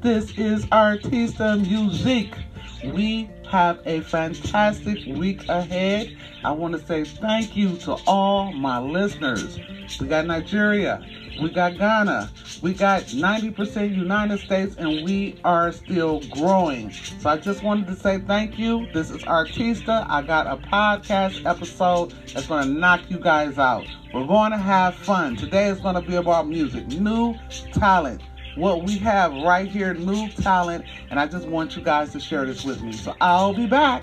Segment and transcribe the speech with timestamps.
[0.00, 2.34] This is Artista Music.
[2.82, 6.16] We have a fantastic week ahead.
[6.42, 9.58] I want to say thank you to all my listeners.
[10.00, 11.04] We got Nigeria,
[11.38, 12.30] we got Ghana,
[12.62, 16.90] we got 90% United States, and we are still growing.
[17.18, 18.88] So I just wanted to say thank you.
[18.94, 20.06] This is Artista.
[20.08, 23.86] I got a podcast episode that's going to knock you guys out.
[24.14, 25.36] We're going to have fun.
[25.36, 27.36] Today is going to be about music, new
[27.74, 28.22] talent
[28.56, 32.44] what we have right here, new talent, and I just want you guys to share
[32.44, 32.92] this with me.
[32.92, 34.02] So I'll be back.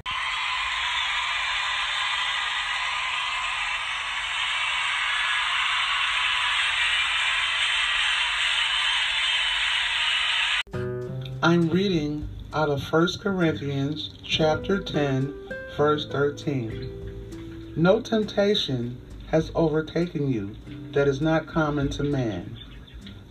[11.44, 15.34] I'm reading out of 1 Corinthians chapter 10,
[15.78, 17.74] verse 13.
[17.78, 20.56] No temptation has overtaken you
[20.94, 22.58] that is not common to man.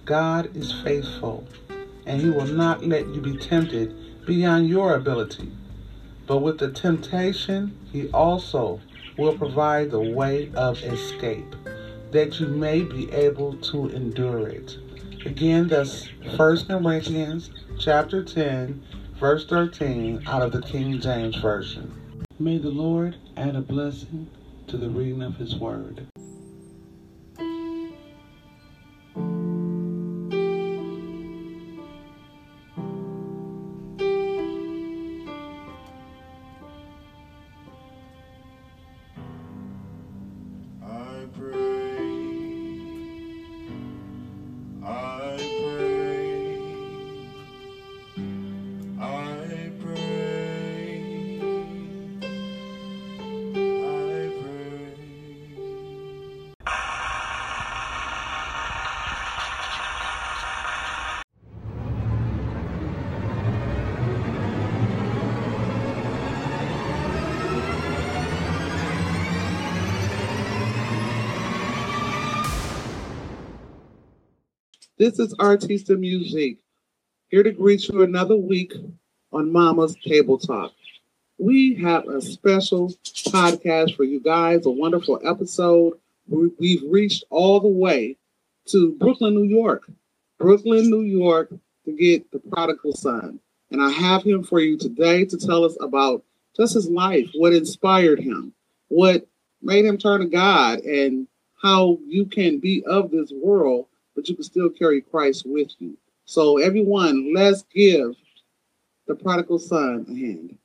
[0.06, 1.44] God is faithful,
[2.06, 5.50] and He will not let you be tempted beyond your ability.
[6.28, 8.80] But with the temptation, He also
[9.16, 11.56] will provide the way of escape,
[12.12, 14.78] that you may be able to endure it.
[15.24, 18.80] Again, that's 1 Corinthians chapter 10,
[19.18, 21.92] verse 13 out of the King James Version.
[22.38, 24.30] May the Lord add a blessing
[24.68, 26.06] to the reading of His Word.
[74.98, 76.56] This is Artista Music,
[77.28, 78.72] here to greet you another week
[79.30, 80.72] on Mama's Table Talk.
[81.36, 85.98] We have a special podcast for you guys, a wonderful episode.
[86.26, 88.16] We've reached all the way
[88.68, 89.86] to Brooklyn, New York.
[90.38, 91.50] Brooklyn, New York
[91.84, 93.38] to get the prodigal son.
[93.70, 96.24] And I have him for you today to tell us about
[96.56, 98.54] just his life, what inspired him,
[98.88, 99.26] what
[99.60, 101.28] made him turn to God, and
[101.62, 105.96] how you can be of this world but you can still carry Christ with you.
[106.24, 108.16] So, everyone, let's give
[109.06, 110.58] the prodigal son a hand.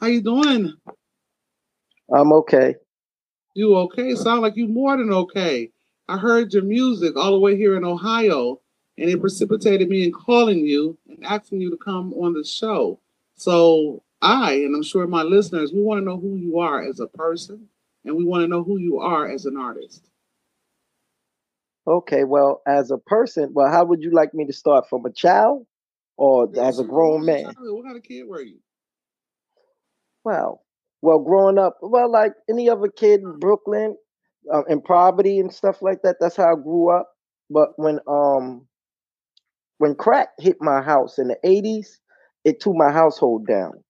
[0.00, 0.74] How you doing?
[2.14, 2.76] I'm okay.
[3.54, 4.14] You okay?
[4.14, 5.70] Sound like you more than okay.
[6.08, 8.60] I heard your music all the way here in Ohio,
[8.96, 12.98] and it precipitated me in calling you and asking you to come on the show.
[13.34, 17.00] So I, and I'm sure my listeners, we want to know who you are as
[17.00, 17.68] a person
[18.04, 20.04] and we want to know who you are as an artist.
[21.86, 25.12] Okay, well, as a person, well, how would you like me to start from a
[25.12, 25.66] child
[26.16, 27.46] or as a grown man?
[27.46, 28.58] What kind of kid were you?
[30.24, 30.62] Well,
[31.02, 33.96] well, growing up, well, like any other kid in Brooklyn,
[34.52, 36.16] uh, in poverty and stuff like that.
[36.20, 37.08] That's how I grew up.
[37.48, 38.66] But when um
[39.78, 41.98] when crack hit my house in the '80s,
[42.44, 43.82] it took my household down.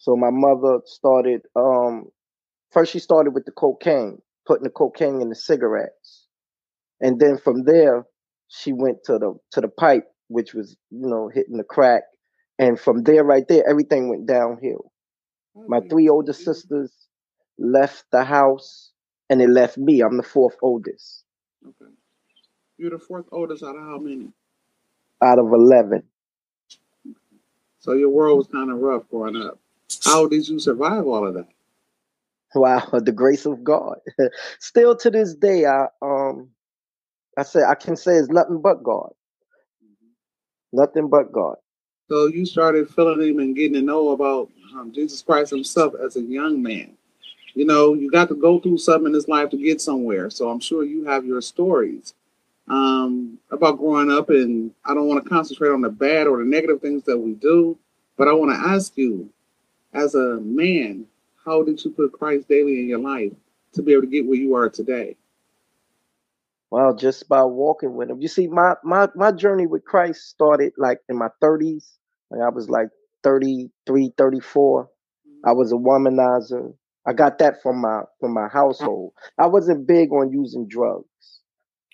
[0.00, 2.06] So my mother started um
[2.72, 6.26] first she started with the cocaine, putting the cocaine in the cigarettes.
[7.00, 8.06] And then from there
[8.48, 12.04] she went to the to the pipe, which was, you know, hitting the crack.
[12.58, 14.90] And from there right there, everything went downhill.
[15.66, 16.90] My three older sisters
[17.58, 18.92] left the house
[19.28, 20.00] and it left me.
[20.00, 21.24] I'm the fourth oldest.
[21.66, 21.92] Okay.
[22.78, 24.28] You're the fourth oldest out of how many?
[25.22, 26.04] Out of eleven.
[27.80, 29.58] So your world was kind of rough growing up.
[30.04, 31.48] How did you survive all of that?
[32.54, 33.98] Wow, the grace of God.
[34.58, 36.50] Still to this day, I um
[37.36, 39.12] I say I can say it's nothing but God.
[40.72, 41.56] Nothing but God.
[42.08, 46.16] So you started feeling him and getting to know about um, Jesus Christ himself as
[46.16, 46.96] a young man.
[47.54, 50.30] You know, you got to go through something in this life to get somewhere.
[50.30, 52.14] So I'm sure you have your stories
[52.68, 54.30] um, about growing up.
[54.30, 57.34] And I don't want to concentrate on the bad or the negative things that we
[57.34, 57.76] do,
[58.16, 59.28] but I want to ask you,
[59.92, 61.06] as a man,
[61.44, 63.32] how did you put Christ daily in your life
[63.72, 65.16] to be able to get where you are today?
[66.70, 68.20] Well, just by walking with him.
[68.20, 71.96] You see, my my my journey with Christ started like in my 30s.
[72.30, 72.88] Like I was like
[73.24, 74.84] 33, 34.
[74.84, 75.48] Mm-hmm.
[75.48, 76.72] I was a womanizer.
[77.06, 79.14] I got that from my from my household.
[79.36, 81.40] I wasn't big on using drugs,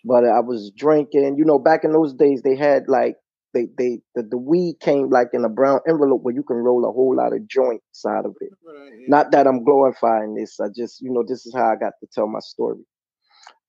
[0.05, 1.37] but I was drinking.
[1.39, 3.17] You know, back in those days, they had like
[3.55, 6.85] they they the, the weed came like in a brown envelope where you can roll
[6.89, 8.51] a whole lot of joints out of it.
[8.67, 9.07] Right, yeah.
[9.09, 10.61] Not that I'm glorifying this.
[10.61, 12.85] I just you know this is how I got to tell my story.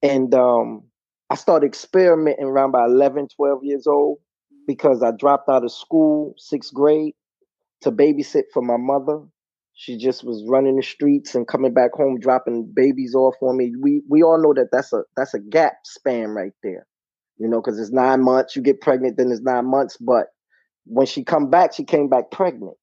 [0.03, 0.83] And um,
[1.29, 4.19] I started experimenting around about 11, 12 years old
[4.67, 7.13] because I dropped out of school, sixth grade,
[7.81, 9.21] to babysit for my mother.
[9.73, 13.73] She just was running the streets and coming back home, dropping babies off on me.
[13.79, 16.87] We we all know that that's a that's a gap span right there,
[17.37, 18.55] you know, because it's nine months.
[18.55, 19.97] You get pregnant, then it's nine months.
[19.97, 20.27] But
[20.85, 22.77] when she come back, she came back pregnant,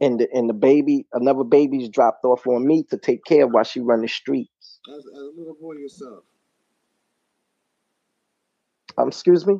[0.00, 3.52] and the and the baby, another baby's dropped off on me to take care of
[3.52, 4.80] while she run the streets.
[4.88, 6.24] As, as a little boy yourself.
[8.96, 9.58] Um, excuse me.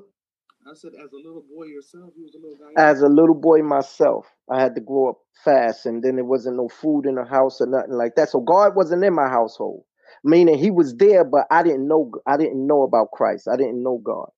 [0.69, 2.83] I said, as a little boy yourself, you was a little guy.
[2.83, 6.57] As a little boy myself, I had to grow up fast, and then there wasn't
[6.57, 8.29] no food in the house or nothing like that.
[8.29, 9.85] So God wasn't in my household,
[10.29, 12.11] meaning He was there, but I didn't know.
[12.27, 13.49] I didn't know about Christ.
[13.51, 14.31] I didn't know God.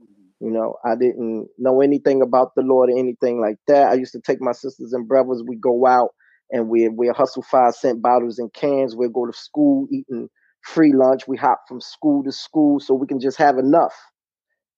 [0.00, 0.46] Mm-hmm.
[0.46, 3.90] You know, I didn't know anything about the Lord or anything like that.
[3.90, 5.42] I used to take my sisters and brothers.
[5.46, 6.10] We go out
[6.50, 8.96] and we we hustle five cent bottles and cans.
[8.96, 10.28] We'll go to school eating
[10.62, 11.26] free lunch.
[11.28, 13.94] We hop from school to school so we can just have enough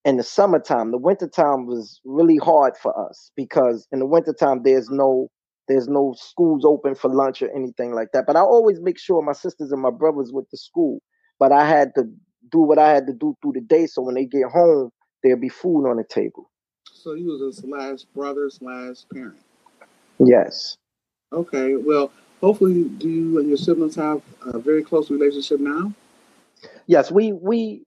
[0.05, 0.91] in the summertime.
[0.91, 5.29] The wintertime was really hard for us because in the wintertime there's no
[5.71, 8.27] there's no schools open for lunch or anything like that.
[8.27, 11.01] But I always make sure my sisters and my brothers went to school.
[11.39, 12.05] But I had to
[12.51, 14.91] do what I had to do through the day so when they get home,
[15.23, 16.51] there'll be food on the table.
[16.93, 19.39] So you was a slash brother slash parent.
[20.19, 20.77] Yes.
[21.33, 21.77] Okay.
[21.77, 25.95] Well, hopefully, do you and your siblings have a very close relationship now?
[26.87, 27.85] Yes, we we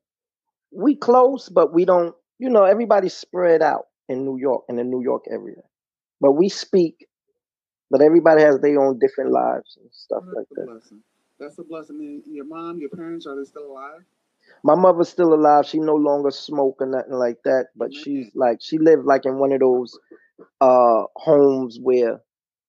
[0.72, 2.16] we close, but we don't.
[2.40, 5.62] You know, everybody's spread out in New York and in the New York area,
[6.22, 7.06] but we speak.
[7.94, 10.66] But everybody has their own different lives and stuff like that.
[10.66, 11.02] Blessing.
[11.40, 12.00] That's a blessing.
[12.00, 14.02] And your mom, your parents, are they still alive?
[14.64, 15.68] My mother's still alive.
[15.68, 17.68] She no longer smoke or nothing like that.
[17.76, 18.04] But Man.
[18.04, 20.00] she's like she lived like in one of those
[20.60, 22.22] uh homes where,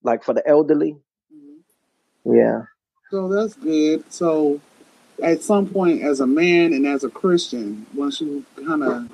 [0.03, 0.99] like for the elderly.
[1.35, 2.37] Mm-hmm.
[2.37, 2.61] Yeah.
[3.11, 4.05] So that's good.
[4.13, 4.61] So
[5.23, 9.09] at some point as a man and as a Christian, once you kind of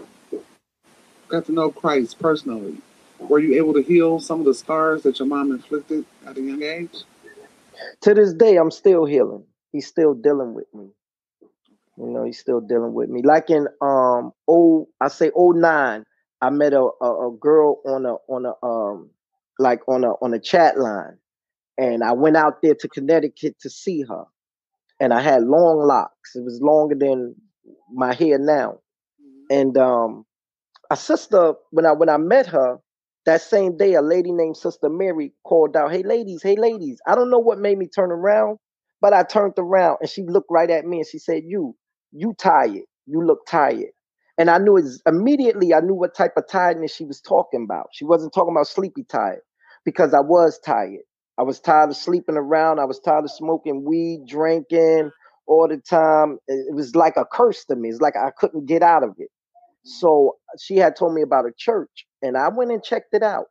[1.29, 2.79] got to know Christ personally,
[3.29, 6.41] were you able to heal some of the scars that your mom inflicted at a
[6.41, 7.05] young age?
[8.03, 9.45] To this day, I'm still healing.
[9.73, 10.89] He's still dealing with me.
[11.97, 13.23] You know, he's still dealing with me.
[13.23, 16.05] Like in um oh, I say oh nine,
[16.41, 19.11] I met a, a, a girl on a on a um
[19.59, 21.19] like on a on a chat line,
[21.77, 24.25] and I went out there to Connecticut to see her
[25.01, 26.37] and I had long locks.
[26.37, 27.35] It was longer than
[27.93, 28.79] my hair now.
[29.21, 29.57] Mm-hmm.
[29.59, 30.27] And um,
[30.91, 32.79] a sister, when I when I met her,
[33.27, 37.15] that same day, a lady named Sister Mary called out, "Hey ladies, hey ladies!" I
[37.15, 38.59] don't know what made me turn around,
[39.01, 41.77] but I turned around and she looked right at me and she said, "You,
[42.13, 42.85] you tired?
[43.07, 43.91] You look tired."
[44.39, 45.75] And I knew immediately.
[45.75, 47.89] I knew what type of tiredness she was talking about.
[47.93, 49.43] She wasn't talking about sleepy tired
[49.85, 51.03] because I was tired.
[51.39, 52.81] I was tired of sleeping around.
[52.81, 55.11] I was tired of smoking weed, drinking
[55.47, 56.39] all the time.
[56.49, 57.91] It was like a curse to me.
[57.91, 59.31] It's like I couldn't get out of it.
[59.85, 63.47] So she had told me about a church, and I went and checked it out.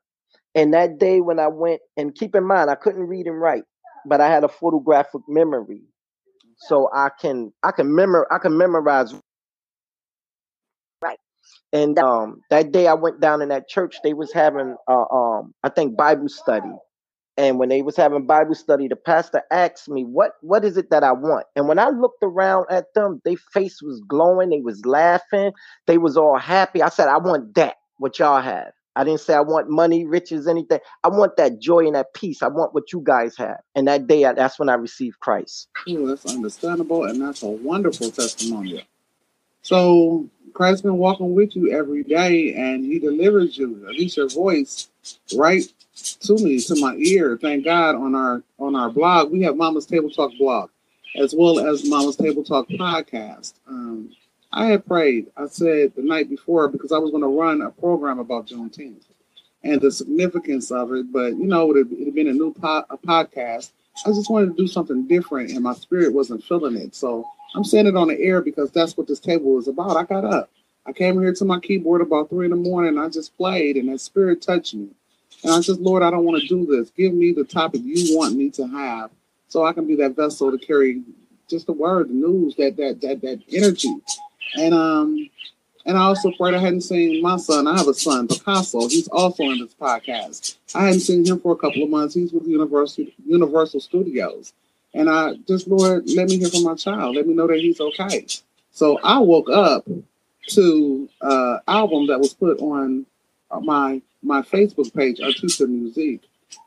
[0.56, 3.64] And that day when I went, and keep in mind, I couldn't read and write,
[4.06, 5.84] but I had a photographic memory,
[6.58, 9.14] so I can I can memor I can memorize.
[11.02, 11.20] Right.
[11.74, 13.98] And um, that day I went down in that church.
[14.04, 16.72] They was having uh, um, I think Bible study,
[17.40, 20.90] and when they was having bible study the pastor asked me what what is it
[20.92, 21.48] that i want?
[21.56, 25.54] And when i looked around at them their face was glowing they was laughing
[25.88, 26.84] they was all happy.
[26.84, 28.72] I said i want that what y'all have.
[28.96, 30.80] I didn't say i want money riches anything.
[31.04, 32.44] I want that joy and that peace.
[32.44, 33.60] I want what you guys have.
[33.74, 35.70] And that day that's when i received christ.
[35.88, 38.86] Oh, that's understandable and that's a wonderful testimony.
[39.62, 43.86] So christ's been walking with you every day and he delivers you.
[43.88, 44.90] At least your voice
[45.36, 45.64] right
[46.02, 47.38] to me, to my ear.
[47.42, 50.70] Thank God on our on our blog, we have Mama's Table Talk blog,
[51.16, 53.54] as well as Mama's Table Talk podcast.
[53.68, 54.12] Um,
[54.52, 55.28] I had prayed.
[55.38, 59.04] I said the night before because I was going to run a program about Juneteenth
[59.64, 61.12] and the significance of it.
[61.12, 63.72] But you know, it had been a new po- a podcast.
[64.06, 66.96] I just wanted to do something different, and my spirit wasn't feeling it.
[66.96, 67.26] So
[67.56, 69.98] I'm saying it on the air because that's what this table is about.
[69.98, 70.50] I got up.
[70.86, 72.98] I came here to my keyboard about three in the morning.
[72.98, 74.90] I just played, and that spirit touched me.
[75.44, 76.90] And I said, Lord, I don't want to do this.
[76.92, 79.12] Give me the topic you want me to have
[79.48, 81.02] so I can be that vessel to carry
[81.50, 83.96] just the word, the news, that that that that energy.
[84.56, 85.30] And um
[85.86, 87.68] and I also prayed I hadn't seen my son.
[87.68, 88.90] I have a son, Pikazzo.
[88.92, 90.58] He's also in this podcast.
[90.76, 92.14] I hadn't seen him for a couple of months.
[92.14, 94.54] He's with Universal Universal Studios.
[94.94, 97.16] And I just, Lord, let me hear from my child.
[97.16, 98.26] Let me know that he's okay.
[98.72, 99.88] So I woke up
[100.50, 103.06] to uh album that was put on
[103.62, 106.22] my my Facebook page, Artista Music.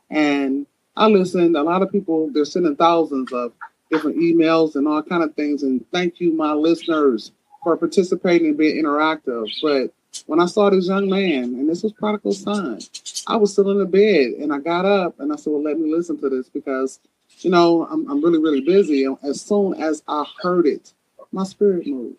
[0.09, 3.53] And I listened, a lot of people, they're sending thousands of
[3.89, 5.63] different emails and all kind of things.
[5.63, 7.31] And thank you, my listeners,
[7.63, 9.49] for participating and being interactive.
[9.61, 9.93] But
[10.27, 12.79] when I saw this young man, and this was Prodigal Son,
[13.27, 15.79] I was still in the bed and I got up and I said, Well, let
[15.79, 16.99] me listen to this because,
[17.39, 19.05] you know, I'm, I'm really, really busy.
[19.05, 20.93] And as soon as I heard it,
[21.31, 22.17] my spirit moved.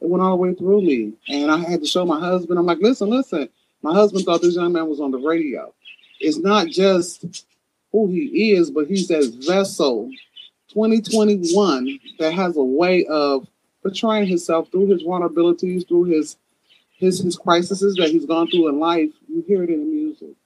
[0.00, 1.12] It went all the way through me.
[1.28, 3.48] And I had to show my husband, I'm like, Listen, listen.
[3.82, 5.72] My husband thought this young man was on the radio.
[6.20, 7.46] It's not just
[7.92, 10.10] who he is, but he's that vessel
[10.68, 13.48] 2021 that has a way of
[13.82, 16.36] portraying himself through his vulnerabilities, through his
[16.98, 19.10] his his crises that he's gone through in life.
[19.28, 20.36] You hear it in the music.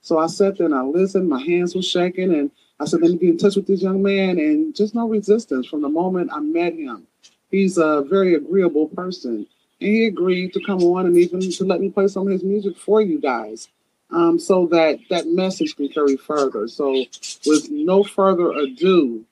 [0.00, 1.28] So I sat there and I listened.
[1.28, 4.02] My hands were shaking, and I said, "Let me get in touch with this young
[4.02, 7.06] man." And just no resistance from the moment I met him.
[7.50, 9.46] He's a very agreeable person,
[9.78, 12.76] he agreed to come on and even to let me play some of his music
[12.76, 13.68] for you guys,
[14.10, 16.68] um, so that that message can carry further.
[16.68, 17.04] So,
[17.46, 19.24] with no further ado,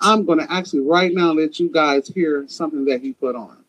[0.00, 3.63] I'm going to actually right now let you guys hear something that he put on.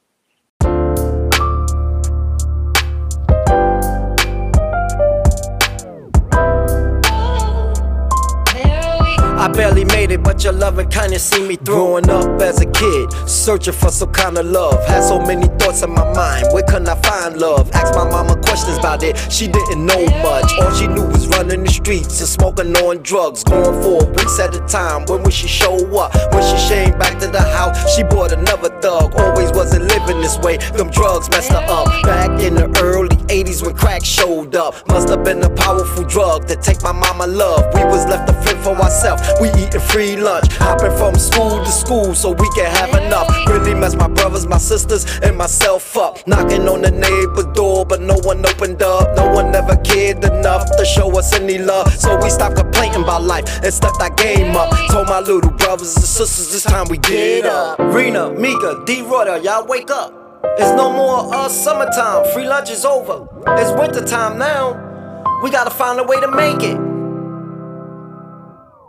[9.46, 11.76] I barely made it, but your loving kindness see me through.
[11.76, 14.84] Growing up as a kid, searching for some kind of love.
[14.88, 17.70] Had so many thoughts in my mind, where couldn't I find love?
[17.74, 20.52] Asked my mama questions about it, she didn't know much.
[20.60, 23.44] All she knew was running the streets and smoking on drugs.
[23.44, 26.16] Going for weeks at a time, when would she show up?
[26.34, 29.14] When she came back to the house, she bought another thug.
[29.14, 31.86] Always wasn't living this way, them drugs messed her up.
[32.02, 36.48] Back in the early 80s when crack showed up, must have been a powerful drug
[36.48, 37.72] to take my mama love.
[37.76, 39.35] We was left to fend for ourselves.
[39.42, 43.28] We eating free lunch, hopping from school to school so we can have enough.
[43.48, 46.26] Really mess my brothers, my sisters, and myself up.
[46.28, 49.16] Knocking on the neighbor's door, but no one opened up.
[49.18, 51.92] No one ever cared enough to show us any love.
[51.94, 54.72] So we stopped complaining about life and stepped our game up.
[54.90, 57.80] Told my little brothers and sisters, this time we get up.
[57.80, 59.02] Rena, Mika, D.
[59.02, 60.14] Royder, y'all wake up.
[60.58, 63.28] It's no more uh, summertime, free lunch is over.
[63.58, 65.42] It's wintertime now.
[65.44, 66.95] We gotta find a way to make it.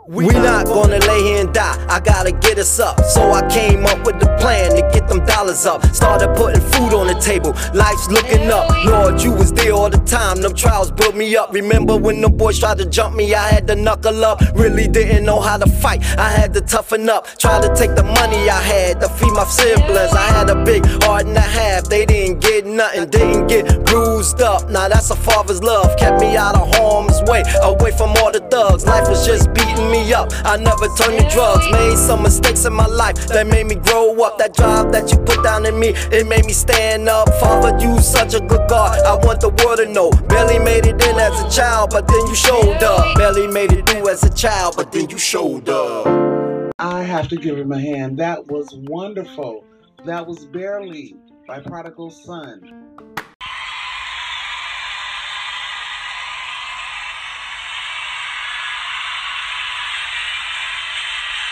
[0.09, 3.03] We not gonna lay here and die, I gotta get us up.
[3.03, 5.85] So I came up with the plan to get them dollars up.
[5.93, 8.69] Started putting food on the table, life's looking up.
[8.85, 11.51] Lord, you was there all the time, them trials built me up.
[11.51, 14.39] Remember when the boys tried to jump me, I had to knuckle up.
[14.55, 17.27] Really didn't know how to fight, I had to toughen up.
[17.37, 20.13] Tried to take the money I had to feed my siblings.
[20.13, 24.41] I had a big heart and a half, they didn't get nothing, didn't get bruised
[24.41, 24.69] up.
[24.69, 28.39] Now that's a father's love, kept me out of harm's way, away from all the
[28.49, 28.85] thugs.
[28.85, 30.29] Life was just beating me up.
[30.45, 31.65] I never turned to drugs.
[31.71, 34.37] Made some mistakes in my life that made me grow up.
[34.37, 37.27] That drive that you put down in me, it made me stand up.
[37.39, 38.99] Father, you such a good God.
[39.05, 40.11] I want the world to know.
[40.27, 43.17] Barely made it in as a child, but then you showed up.
[43.17, 46.73] Barely made it through as a child, but then you showed up.
[46.79, 48.17] I have to give him a hand.
[48.19, 49.63] That was wonderful.
[50.05, 51.15] That was Barely
[51.47, 52.61] by Prodigal Son.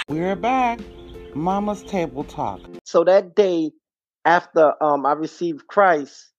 [0.07, 0.81] We're back.
[1.33, 2.61] Mama's Table Talk.
[2.83, 3.71] So that day
[4.23, 6.31] after um I received Christ,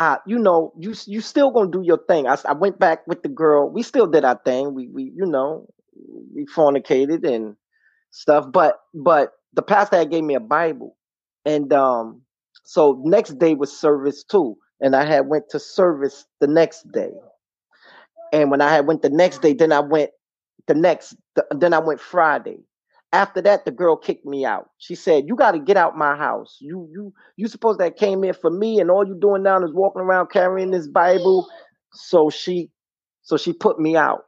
[0.00, 2.26] I, you know, you you still gonna do your thing.
[2.26, 3.70] I, I went back with the girl.
[3.70, 4.74] We still did our thing.
[4.74, 5.68] We we you know
[6.34, 7.54] we fornicated and
[8.10, 8.46] stuff.
[8.50, 10.96] But but the pastor gave me a Bible,
[11.44, 12.22] and um
[12.64, 17.12] so next day was service too, and I had went to service the next day.
[18.32, 20.10] And when I had went the next day, then I went
[20.66, 21.14] the next.
[21.52, 22.58] then I went Friday
[23.12, 24.70] after that the girl kicked me out.
[24.78, 26.58] She said you got to get out my house.
[26.60, 29.74] You you you supposed that came in for me and all you doing now is
[29.74, 31.48] walking around carrying this bible.
[31.94, 32.70] So she
[33.22, 34.22] so she put me out.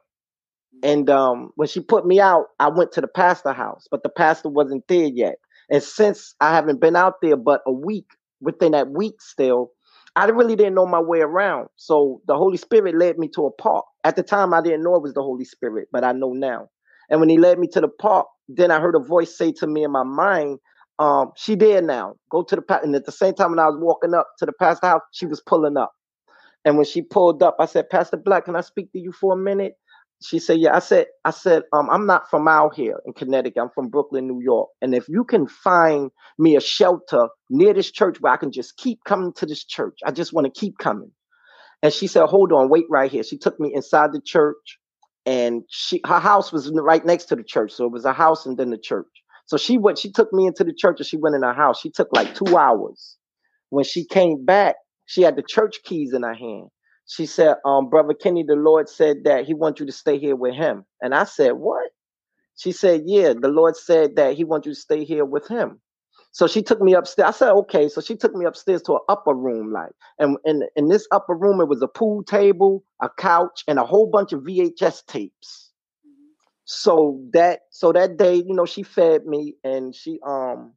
[0.83, 4.09] And um when she put me out i went to the pastor house but the
[4.09, 5.37] pastor wasn't there yet.
[5.69, 8.07] And since i haven't been out there but a week
[8.41, 9.71] within that week still
[10.15, 11.69] i really didn't know my way around.
[11.77, 13.85] So the holy spirit led me to a park.
[14.03, 16.69] At the time i didn't know it was the holy spirit but i know now.
[17.09, 19.67] And when he led me to the park then I heard a voice say to
[19.67, 20.59] me in my mind,
[20.99, 22.15] um, she there now.
[22.31, 22.79] Go to the pa-.
[22.83, 25.25] and at the same time when I was walking up to the pastor house, she
[25.25, 25.91] was pulling up.
[26.65, 29.33] And when she pulled up, I said, Pastor Black, can I speak to you for
[29.33, 29.73] a minute?
[30.23, 30.75] She said, Yeah.
[30.75, 33.61] I said, I said, um, I'm not from out here in Connecticut.
[33.61, 34.69] I'm from Brooklyn, New York.
[34.81, 38.77] And if you can find me a shelter near this church where I can just
[38.77, 41.11] keep coming to this church, I just want to keep coming.
[41.83, 43.23] And she said, Hold on, wait right here.
[43.23, 44.79] She took me inside the church
[45.25, 48.45] and she her house was right next to the church so it was a house
[48.45, 49.07] and then the church
[49.47, 51.79] So she went, she took me into the church and she went in her house.
[51.81, 53.17] She took like two hours.
[53.69, 56.69] When she came back, she had the church keys in her hand.
[57.07, 60.35] She said, um, Brother Kenny, the Lord said that he wants you to stay here
[60.37, 60.85] with him.
[61.01, 61.89] And I said, What?
[62.57, 65.81] She said, Yeah, the Lord said that he wants you to stay here with him.
[66.35, 67.29] So she took me upstairs.
[67.29, 67.87] I said, okay.
[67.87, 71.33] So she took me upstairs to an upper room, like, and in, in this upper
[71.33, 75.71] room, it was a pool table, a couch, and a whole bunch of VHS tapes.
[76.65, 80.73] So that so that day, you know, she fed me and she um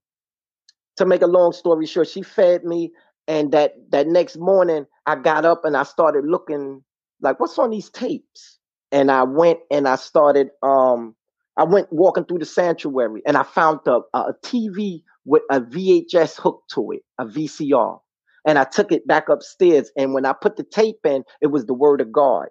[0.97, 2.93] to make a long story short, she fed me.
[3.27, 6.85] And that that next morning I got up and I started looking
[7.21, 8.61] like what's on these tapes?
[8.93, 11.17] And I went and I started um
[11.57, 16.41] I went walking through the sanctuary and I found a, a TV with a VHS
[16.41, 17.99] hook to it, a VCR.
[18.47, 19.93] And I took it back upstairs.
[19.97, 22.47] And when I put the tape in, it was the word of God.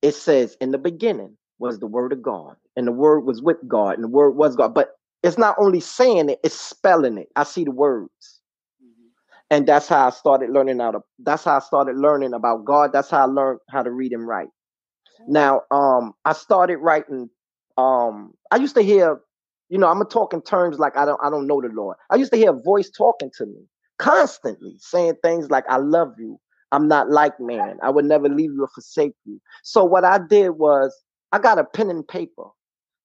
[0.00, 3.58] It says, In the beginning was the word of God, and the word was with
[3.68, 4.72] God, and the word was God.
[4.74, 7.28] But it's not only saying it, it's spelling it.
[7.36, 8.40] I see the words.
[9.50, 12.92] And that's how I started learning how to that's how I started learning about God.
[12.92, 14.48] That's how I learned how to read and write.
[15.28, 17.28] Now, um, I started writing.
[17.76, 19.20] Um, I used to hear
[19.68, 21.96] you know, I'm gonna talk in terms like I don't I don't know the Lord.
[22.10, 23.66] I used to hear a voice talking to me
[23.98, 26.38] constantly, saying things like, I love you.
[26.72, 27.78] I'm not like man.
[27.82, 29.40] I would never leave you or forsake you.
[29.62, 30.94] So what I did was
[31.32, 32.46] I got a pen and paper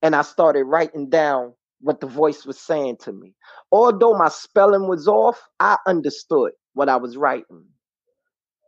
[0.01, 3.34] and I started writing down what the voice was saying to me.
[3.72, 7.63] Although my spelling was off, I understood what I was writing.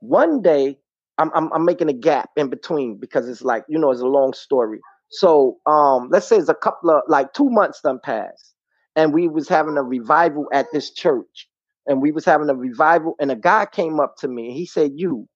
[0.02, 0.78] One day,
[1.18, 4.08] I'm, I'm, I'm making a gap in between because it's like, you know, it's a
[4.08, 4.80] long story.
[5.12, 8.54] So um, let's say it's a couple of like two months done passed,
[8.96, 11.48] and we was having a revival at this church,
[11.86, 14.66] and we was having a revival, and a guy came up to me and he
[14.66, 15.28] said, "You,"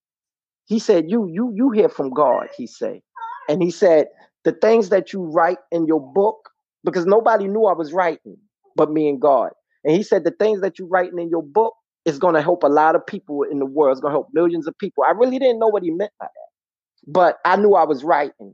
[0.66, 3.02] he said, "You, you, you hear from God," he said,
[3.50, 4.08] and he said,
[4.46, 6.50] "The things that you write in your book,
[6.86, 8.38] because nobody knew I was writing,
[8.76, 9.52] but me and God."
[9.84, 11.74] And he said, "The things that you writing in your book
[12.06, 13.92] is going to help a lot of people in the world.
[13.94, 16.28] It's going to help millions of people." I really didn't know what he meant by
[16.28, 18.54] that, but I knew I was writing.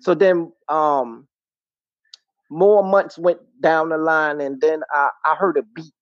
[0.00, 1.26] So then um
[2.50, 5.92] more months went down the line and then I, I heard a beat.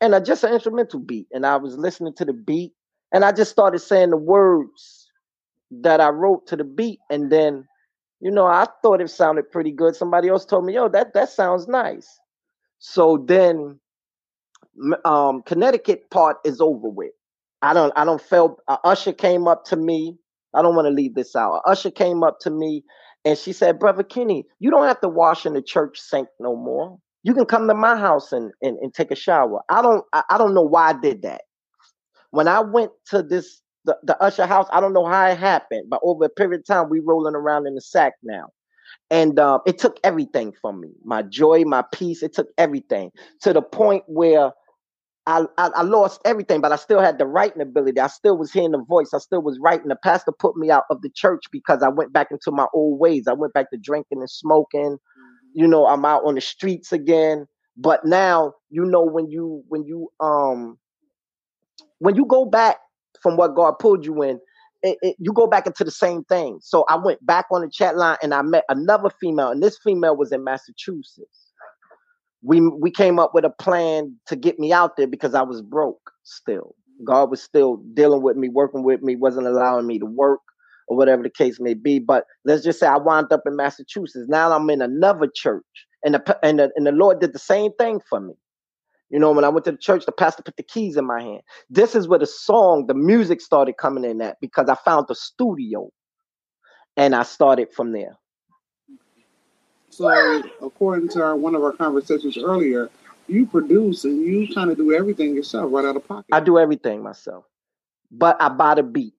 [0.00, 1.28] And uh, just an instrumental beat.
[1.32, 2.72] And I was listening to the beat
[3.12, 5.08] and I just started saying the words
[5.70, 7.00] that I wrote to the beat.
[7.10, 7.66] And then,
[8.20, 9.94] you know, I thought it sounded pretty good.
[9.94, 12.18] Somebody else told me, yo, that that sounds nice.
[12.78, 13.78] So then
[15.04, 17.12] um Connecticut part is over with.
[17.62, 20.16] I don't I don't feel uh, Usher came up to me
[20.54, 21.62] I don't want to leave this out.
[21.66, 22.84] Usher came up to me
[23.24, 26.56] and she said, Brother Kenny, you don't have to wash in the church sink no
[26.56, 26.98] more.
[27.22, 29.60] You can come to my house and, and, and take a shower.
[29.68, 31.42] I don't I, I don't know why I did that.
[32.30, 35.86] When I went to this the, the Usher house, I don't know how it happened,
[35.90, 38.48] but over a period of time, we rolling around in the sack now.
[39.10, 40.90] And um, it took everything from me.
[41.04, 43.10] My joy, my peace, it took everything
[43.42, 44.52] to the point where
[45.30, 48.00] I, I, I lost everything, but I still had the writing ability.
[48.00, 49.10] I still was hearing the voice.
[49.14, 49.88] I still was writing.
[49.88, 52.98] The pastor put me out of the church because I went back into my old
[52.98, 53.28] ways.
[53.28, 54.98] I went back to drinking and smoking.
[55.54, 57.46] You know, I'm out on the streets again.
[57.76, 60.78] But now, you know, when you when you um
[62.00, 62.78] when you go back
[63.22, 64.40] from what God pulled you in,
[64.82, 66.58] it, it, you go back into the same thing.
[66.62, 69.78] So I went back on the chat line and I met another female, and this
[69.78, 71.49] female was in Massachusetts
[72.42, 75.62] we we came up with a plan to get me out there because I was
[75.62, 76.74] broke still.
[77.04, 80.40] God was still dealing with me, working with me, wasn't allowing me to work
[80.88, 81.98] or whatever the case may be.
[81.98, 84.26] But let's just say I wound up in Massachusetts.
[84.28, 85.64] Now I'm in another church,
[86.04, 88.34] and the and the, and the Lord did the same thing for me.
[89.10, 91.20] You know, when I went to the church, the pastor put the keys in my
[91.20, 91.40] hand.
[91.68, 95.16] This is where the song, the music started coming in at because I found the
[95.16, 95.90] studio,
[96.96, 98.19] and I started from there.
[99.90, 102.90] So, according to our one of our conversations earlier,
[103.26, 106.28] you produce and you kind of do everything yourself, right out of pocket.
[106.32, 107.44] I do everything myself,
[108.10, 109.14] but I buy the beat.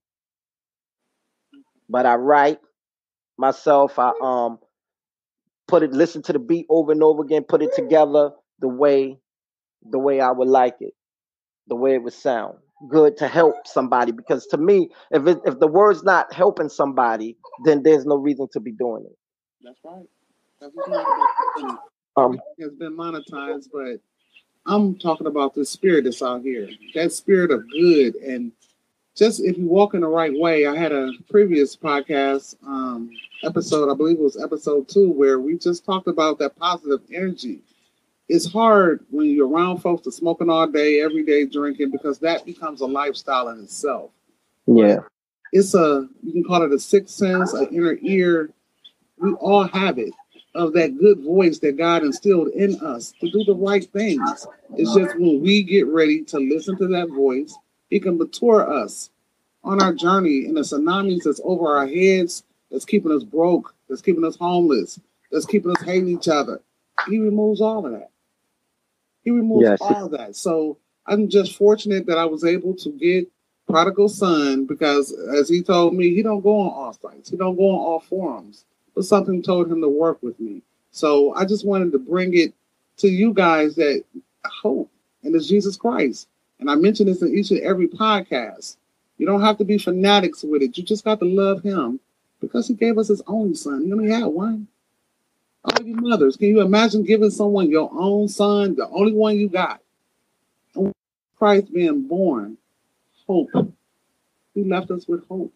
[1.88, 2.58] But I write
[3.38, 3.98] myself.
[3.98, 4.58] I um
[5.68, 9.18] put it, listen to the beat over and over again, put it together the way,
[9.82, 10.94] the way I would like it,
[11.66, 12.58] the way it would sound
[12.88, 14.12] good to help somebody.
[14.12, 18.48] Because to me, if it, if the word's not helping somebody, then there's no reason
[18.52, 19.16] to be doing it.
[19.62, 20.06] That's right.
[22.16, 24.00] Um, has been monetized, but
[24.66, 26.68] I'm talking about the spirit that's out here.
[26.94, 28.52] That spirit of good and
[29.16, 30.66] just if you walk in the right way.
[30.66, 33.10] I had a previous podcast um,
[33.42, 37.60] episode, I believe it was episode two, where we just talked about that positive energy.
[38.28, 42.46] It's hard when you're around folks that smoking all day, every day drinking, because that
[42.46, 44.10] becomes a lifestyle in itself.
[44.66, 45.00] Yeah.
[45.52, 48.50] It's a you can call it a sixth sense, an inner ear.
[49.18, 50.14] We all have it
[50.54, 54.46] of that good voice that God instilled in us to do the right things.
[54.76, 57.56] It's just when we get ready to listen to that voice,
[57.88, 59.10] He can mature us
[59.64, 64.02] on our journey in the tsunamis that's over our heads, that's keeping us broke, that's
[64.02, 66.60] keeping us homeless, that's keeping us hating each other.
[67.08, 68.10] He removes all of that.
[69.22, 69.78] He removes yes.
[69.80, 70.36] all of that.
[70.36, 73.30] So I'm just fortunate that I was able to get
[73.68, 77.30] prodigal son because as he told me, he don't go on all sites.
[77.30, 78.64] He don't go on all forums.
[78.94, 80.62] But something told him to work with me.
[80.90, 82.52] So I just wanted to bring it
[82.98, 84.04] to you guys that
[84.44, 84.90] hope
[85.22, 86.28] and it's Jesus Christ.
[86.60, 88.76] And I mention this in each and every podcast.
[89.18, 90.76] You don't have to be fanatics with it.
[90.76, 92.00] You just got to love him
[92.40, 93.84] because he gave us his only son.
[93.84, 94.68] He only had one.
[95.64, 99.48] All you mothers, can you imagine giving someone your own son, the only one you
[99.48, 99.80] got?
[101.38, 102.56] Christ being born,
[103.26, 103.50] hope.
[104.54, 105.52] He left us with hope.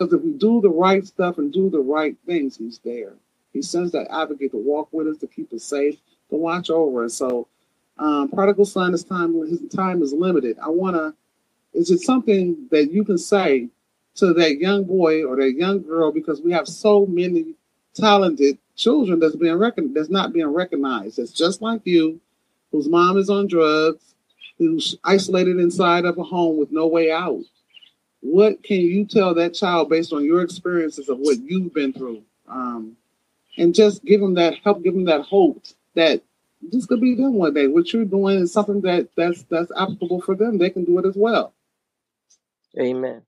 [0.00, 3.12] Because if we do the right stuff and do the right things, he's there.
[3.52, 5.98] He sends that advocate to walk with us, to keep us safe,
[6.30, 7.12] to watch over us.
[7.12, 7.48] So,
[7.98, 10.58] um, prodigal son, his time, his time is limited.
[10.58, 11.14] I want to.
[11.78, 13.68] Is it something that you can say
[14.14, 16.10] to that young boy or that young girl?
[16.12, 17.54] Because we have so many
[17.94, 19.58] talented children that's being
[19.92, 21.18] that's not being recognized.
[21.18, 22.22] It's just like you,
[22.72, 24.14] whose mom is on drugs,
[24.56, 27.42] who's isolated inside of a home with no way out.
[28.20, 32.22] What can you tell that child based on your experiences of what you've been through?
[32.48, 32.96] Um,
[33.56, 36.22] and just give them that help, give them that hope that
[36.62, 37.66] this could be them one day.
[37.66, 40.58] What you're doing is something that that's that's applicable for them.
[40.58, 41.54] They can do it as well.
[42.78, 43.22] Amen.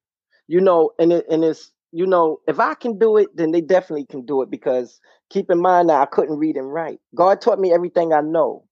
[0.46, 3.61] You know, and it, and it's you know, if I can do it, then they
[3.61, 5.00] definitely can do it because
[5.31, 7.00] keep in mind that I couldn't read and write.
[7.14, 8.64] God taught me everything I know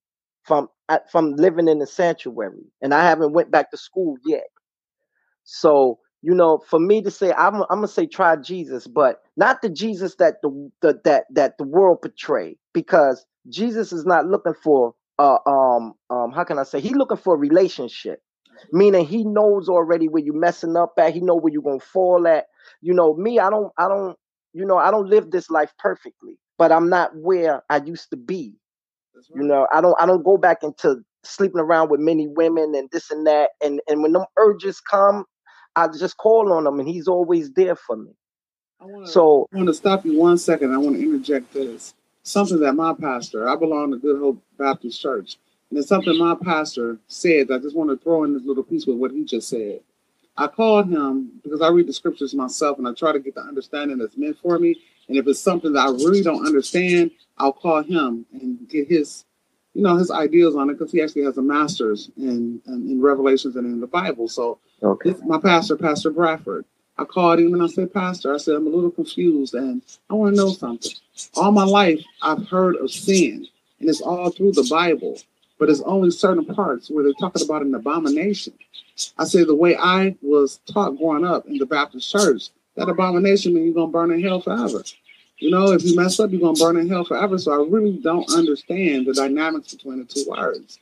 [0.42, 0.68] from
[1.10, 4.48] from living in the sanctuary, and I haven't went back to school yet.
[5.44, 9.62] So you know, for me to say I'm, I'm gonna say try Jesus, but not
[9.62, 14.54] the Jesus that the, the that that the world portray, because Jesus is not looking
[14.54, 18.18] for uh um um how can I say he looking for a relationship
[18.72, 22.26] meaning he knows already where you're messing up at he know where you're gonna fall
[22.26, 22.46] at
[22.80, 24.16] you know me i don't i don't
[24.52, 28.16] you know i don't live this life perfectly but i'm not where i used to
[28.16, 28.54] be
[29.30, 29.42] right.
[29.42, 32.88] you know i don't i don't go back into sleeping around with many women and
[32.92, 35.24] this and that and and when them urges come
[35.76, 38.10] i just call on him and he's always there for me
[38.80, 41.94] I wanna, so i want to stop you one second i want to interject this
[42.22, 45.36] something that my pastor i belong to good hope baptist church
[45.70, 47.50] and it's something my pastor said.
[47.50, 49.80] I just want to throw in this little piece with what he just said.
[50.36, 53.42] I called him because I read the scriptures myself and I try to get the
[53.42, 54.76] understanding that's meant for me.
[55.08, 59.24] And if it's something that I really don't understand, I'll call him and get his,
[59.74, 63.00] you know, his ideas on it because he actually has a master's in, in, in
[63.00, 64.28] Revelations and in the Bible.
[64.28, 65.14] So okay.
[65.24, 66.64] my pastor, Pastor Bradford,
[66.98, 70.14] I called him and I said, Pastor, I said, I'm a little confused and I
[70.14, 70.92] want to know something.
[71.34, 73.46] All my life, I've heard of sin
[73.78, 75.18] and it's all through the Bible
[75.60, 78.54] but it's only certain parts where they're talking about an abomination.
[79.18, 83.52] I say the way I was taught growing up in the Baptist church, that abomination
[83.52, 84.82] means you're gonna burn in hell forever.
[85.38, 87.38] You know, if you mess up, you're gonna burn in hell forever.
[87.38, 90.78] So I really don't understand the dynamics between the two words.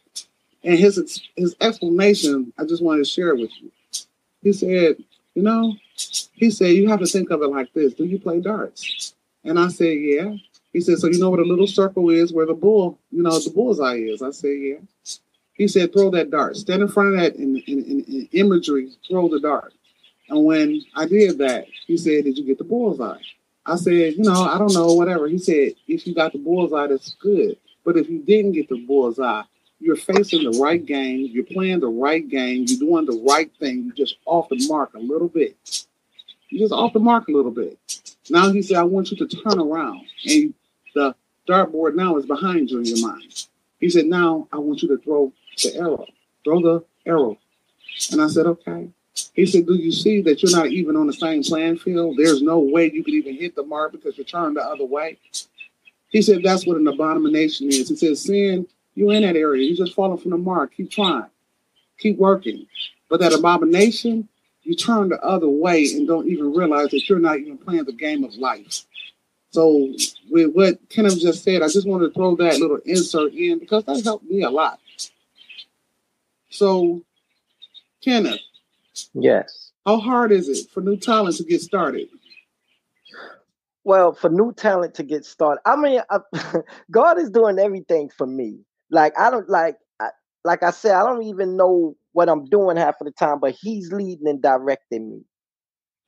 [0.63, 3.73] And his his explanation, I just wanted to share with you.
[4.49, 4.97] He said,
[5.35, 5.77] you know,
[6.33, 9.15] he said you have to think of it like this: Do you play darts?
[9.45, 10.33] And I said, yeah.
[10.73, 13.39] He said, So you know what a little circle is where the bull, you know,
[13.39, 14.23] the bullseye is?
[14.23, 14.79] I said, Yeah.
[15.53, 16.57] He said, Throw that dart.
[16.57, 19.75] Stand in front of that in, in, in, imagery, throw the dart.
[20.31, 23.21] And when I did that, he said, Did you get the bullseye?
[23.67, 25.29] I said, You know, I don't know, whatever.
[25.29, 27.59] He said, If you got the bullseye, that's good.
[27.85, 29.43] But if you didn't get the bullseye,
[29.81, 33.85] you're facing the right game, you're playing the right game, you're doing the right thing,
[33.85, 35.57] you're just off the mark a little bit.
[36.49, 37.79] You're just off the mark a little bit.
[38.31, 40.07] Now he said, I want you to turn around.
[40.27, 40.55] And
[40.95, 41.15] the
[41.49, 43.47] dartboard now is behind you in your mind.
[43.81, 46.07] He said, Now I want you to throw the arrow.
[46.45, 47.39] Throw the arrow.
[48.13, 48.89] And I said, Okay.
[49.35, 52.17] He said, Do you see that you're not even on the same playing field?
[52.17, 55.19] There's no way you could even hit the mark because you're turned the other way.
[56.09, 57.89] He said, That's what an abomination is.
[57.89, 58.67] He said, Sin,
[58.99, 59.65] you're in that area.
[59.65, 60.75] You're just falling from the mark.
[60.75, 61.27] Keep trying.
[61.99, 62.67] Keep working.
[63.09, 64.29] But that abomination,
[64.63, 67.93] you turn the other way and don't even realize that you're not even playing the
[67.93, 68.85] game of life.
[69.51, 69.95] So
[70.31, 73.85] with what Kenneth just said, I just wanted to throw that little insert in because
[73.85, 74.79] that helped me a lot.
[76.51, 77.03] So,
[78.03, 78.41] Kenneth.
[79.15, 79.73] Yes.
[79.87, 82.09] How hard is it for new talent to get started?
[83.85, 86.19] Well, for new talent to get started, I mean, I,
[86.91, 88.59] God is doing everything for me.
[88.91, 90.09] Like I don't like, I,
[90.45, 93.57] like I said, I don't even know what I'm doing half of the time, but
[93.61, 95.21] He's leading and directing me.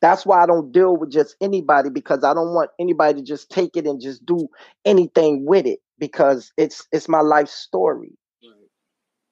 [0.01, 3.51] That's why I don't deal with just anybody because I don't want anybody to just
[3.51, 4.49] take it and just do
[4.85, 8.13] anything with it because it's it's my life story.
[8.43, 8.69] Right.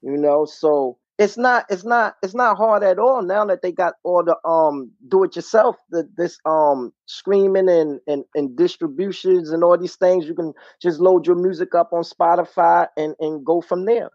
[0.02, 3.72] You know, so it's not it's not it's not hard at all now that they
[3.72, 9.50] got all the um do it yourself the this um streaming and, and and distributions
[9.52, 10.26] and all these things.
[10.26, 14.10] You can just load your music up on spotify and and go from there.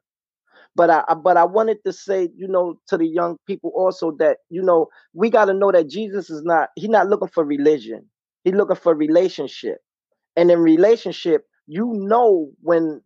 [0.75, 4.39] But I but I wanted to say, you know, to the young people also that
[4.49, 8.05] you know we got to know that Jesus is not he's not looking for religion.
[8.43, 9.79] He's looking for relationship,
[10.37, 13.01] and in relationship, you know when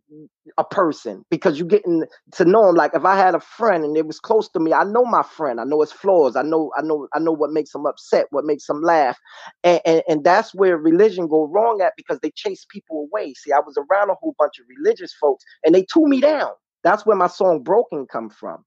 [0.58, 2.74] a person because you're getting to know him.
[2.76, 5.22] Like if I had a friend and it was close to me, I know my
[5.22, 5.60] friend.
[5.60, 6.36] I know his flaws.
[6.36, 9.18] I know I know I know what makes him upset, what makes him laugh,
[9.64, 13.34] and and, and that's where religion go wrong at because they chase people away.
[13.34, 16.50] See, I was around a whole bunch of religious folks and they threw me down
[16.84, 18.64] that's where my song Broken come from.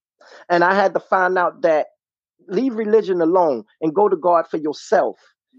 [0.49, 1.87] And I had to find out that
[2.47, 5.17] leave religion alone and go to God for yourself.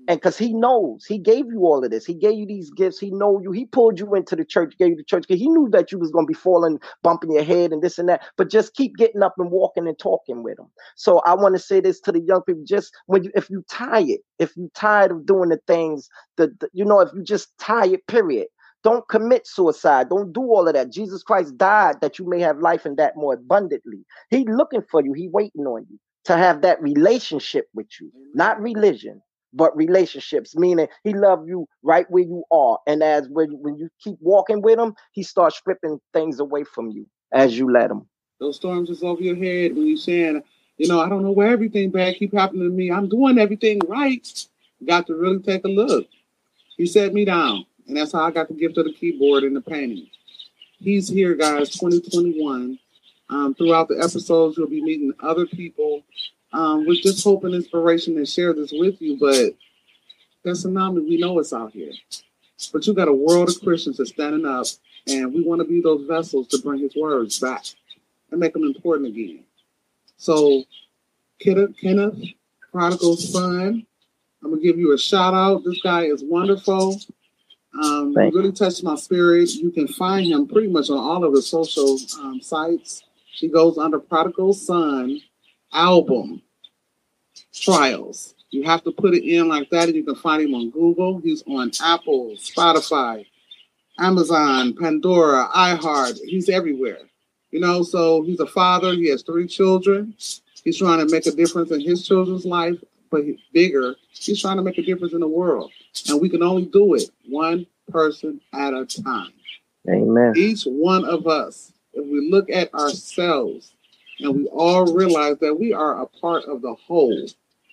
[0.09, 2.05] And because he knows, he gave you all of this.
[2.05, 2.99] He gave you these gifts.
[2.99, 3.53] He know you.
[3.53, 5.25] He pulled you into the church, gave you the church.
[5.29, 7.99] Because he knew that you was going to be falling, bumping your head and this
[7.99, 8.23] and that.
[8.37, 10.67] But just keep getting up and walking and talking with him.
[10.97, 12.65] So I want to say this to the young people.
[12.67, 16.85] Just when you, if you tired, if you tired of doing the things, that you
[16.85, 18.49] know, if you just tired, period.
[18.85, 20.09] Don't commit suicide.
[20.09, 20.91] Don't do all of that.
[20.91, 24.05] Jesus Christ died that you may have life and that more abundantly.
[24.31, 25.13] He looking for you.
[25.13, 30.57] He waiting on you to have that relationship with you, not religion, but relationships.
[30.57, 32.79] Meaning he love you right where you are.
[32.87, 36.91] And as when, when you keep walking with him, he starts stripping things away from
[36.91, 38.07] you as you let him.
[38.41, 40.43] Those storms is over your head when you're saying,
[40.79, 42.91] you know, I don't know where everything bad keep happening to me.
[42.91, 44.47] I'm doing everything right.
[44.85, 46.07] got to really take a look.
[46.77, 47.67] He set me down.
[47.87, 50.09] And that's how I got the gift of the keyboard and the painting.
[50.79, 52.79] He's here, guys, 2021.
[53.31, 56.03] Um, throughout the episodes, you'll be meeting other people
[56.53, 59.19] um, with just hope and inspiration to share this with you.
[59.19, 59.55] But
[60.45, 61.93] that tsunami, we know it's out here.
[62.73, 64.67] But you got a world of Christians that's standing up,
[65.07, 67.65] and we want to be those vessels to bring his words back
[68.31, 69.45] and make them important again.
[70.17, 70.65] So,
[71.41, 72.23] Kenneth, Kenneth
[72.71, 73.87] prodigal son,
[74.43, 75.63] I'm going to give you a shout out.
[75.65, 77.01] This guy is wonderful.
[77.81, 79.51] Um, really touched my spirit.
[79.51, 83.03] You can find him pretty much on all of the social um, sites.
[83.33, 85.21] He goes under Prodigal Son
[85.73, 86.43] album
[87.53, 88.35] trials.
[88.51, 91.19] You have to put it in like that, and you can find him on Google.
[91.19, 93.25] He's on Apple, Spotify,
[93.99, 96.19] Amazon, Pandora, iHeart.
[96.25, 96.99] He's everywhere.
[97.51, 98.93] You know, so he's a father.
[98.93, 100.15] He has three children.
[100.65, 102.77] He's trying to make a difference in his children's life,
[103.11, 103.97] but bigger.
[104.11, 105.71] He's trying to make a difference in the world.
[106.09, 109.33] And we can only do it one person at a time.
[109.89, 110.35] Amen.
[110.37, 113.75] Each one of us, if we look at ourselves
[114.23, 117.27] and we all realize that we are a part of the whole,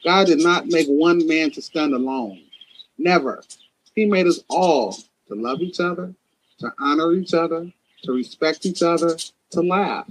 [0.04, 2.42] God did not make one man to stand alone.
[2.98, 3.44] Never.
[3.96, 4.94] He made us all
[5.28, 6.14] to love each other,
[6.60, 7.72] to honor each other,
[8.04, 9.18] to respect each other,
[9.52, 10.08] to laugh.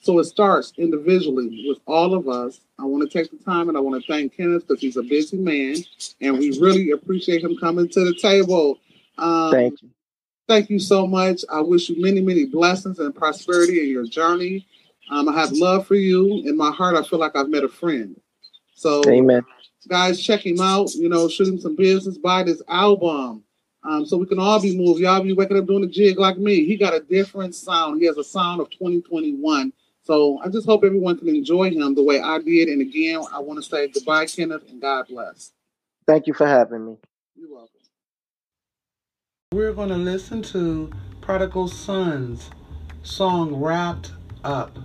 [0.00, 2.60] So it starts individually with all of us.
[2.78, 5.02] I want to take the time and I want to thank Kenneth because he's a
[5.02, 5.76] busy man
[6.20, 8.78] and we really appreciate him coming to the table.
[9.18, 9.90] Um, thank you.
[10.46, 11.44] Thank you so much.
[11.52, 14.66] I wish you many, many blessings and prosperity in your journey.
[15.10, 16.42] Um, I have love for you.
[16.46, 18.20] In my heart, I feel like I've met a friend.
[18.74, 19.42] So, Amen.
[19.88, 20.94] guys, check him out.
[20.94, 22.18] You know, shoot him some business.
[22.18, 23.44] Buy this album.
[23.84, 25.00] Um, so we can all be moved.
[25.00, 26.66] Y'all be waking up doing a jig like me.
[26.66, 28.00] He got a different sound.
[28.00, 29.72] He has a sound of 2021.
[30.02, 32.68] So I just hope everyone can enjoy him the way I did.
[32.68, 35.52] And again, I want to say goodbye, Kenneth, and God bless.
[36.06, 36.96] Thank you for having me.
[37.36, 37.68] You're welcome.
[39.52, 40.90] We're going to listen to
[41.20, 42.50] Prodigal Sons
[43.02, 44.12] song Wrapped
[44.44, 44.76] Up.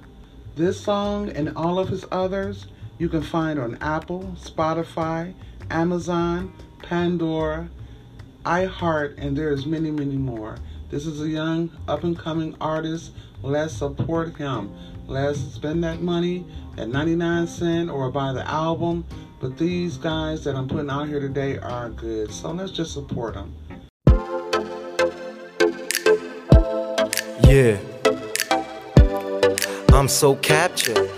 [0.55, 2.67] This song and all of his others
[2.99, 5.33] you can find on Apple, Spotify,
[5.71, 7.69] Amazon, Pandora,
[8.45, 10.57] iHeart, and there's many, many more.
[10.91, 13.13] This is a young, up and coming artist.
[13.41, 14.71] Let's support him.
[15.07, 16.45] Let's spend that money
[16.77, 19.05] at 99 cent or buy the album.
[19.39, 22.31] But these guys that I'm putting out here today are good.
[22.31, 23.55] So let's just support them.
[27.43, 27.79] Yeah.
[30.03, 31.09] I'm so captured.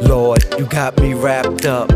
[0.00, 1.88] Lord, you got me wrapped up.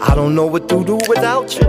[0.00, 1.66] I don't know what to do without you.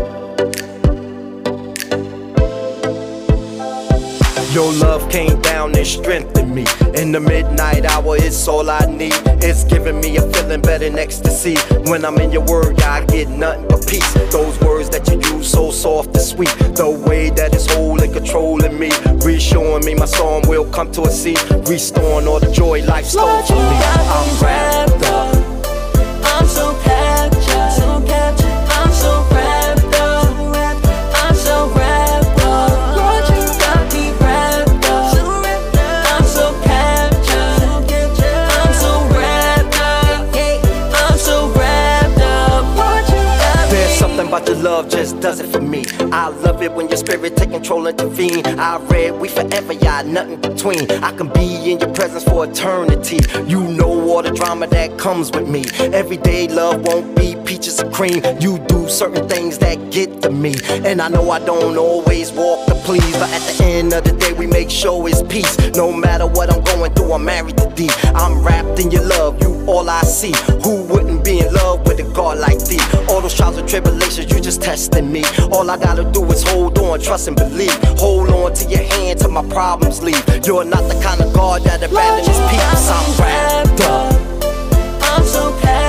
[4.53, 6.65] Your love came down and strengthened me.
[6.95, 9.11] In the midnight hour, it's all I need.
[9.43, 11.57] It's giving me a feeling better than ecstasy.
[11.91, 14.09] When I'm in your word, I get nothing but peace.
[14.31, 16.49] Those words that you use so soft and sweet.
[16.75, 18.91] The way that it's holding, controlling me.
[19.23, 21.35] Reassuring me my storm will come to a sea.
[21.67, 23.63] Restoring all the joy life stole from me.
[23.63, 25.49] I'm wrapped up
[26.55, 26.88] the
[44.59, 45.83] love just does it for me.
[46.11, 48.45] I love it when your spirit take control and intervene.
[48.45, 50.89] I read we forever, y'all nothing between.
[51.03, 53.19] I can be in your presence for eternity.
[53.47, 55.63] You know all the drama that comes with me.
[55.93, 58.21] Everyday love won't be peaches and cream.
[58.39, 60.55] You do certain things that get to me.
[60.69, 64.13] And I know I don't always walk the please, but at the end of the
[64.13, 65.57] day, we make sure it's peace.
[65.75, 67.89] No matter what I'm going through, I'm married to D.
[68.15, 70.33] I'm wrapped in your love, you all I see.
[70.63, 72.81] Who wouldn't be in love with a God like thee?
[73.07, 75.23] All those trials and tribulations, you just testing me.
[75.51, 77.75] All I gotta do is hold on, trust and believe.
[77.99, 80.23] Hold on to your hand till my problems leave.
[80.45, 82.79] You're not the kind of God that abandons his people.
[82.97, 84.13] I'm wrapped up.
[85.11, 85.88] I'm so captured,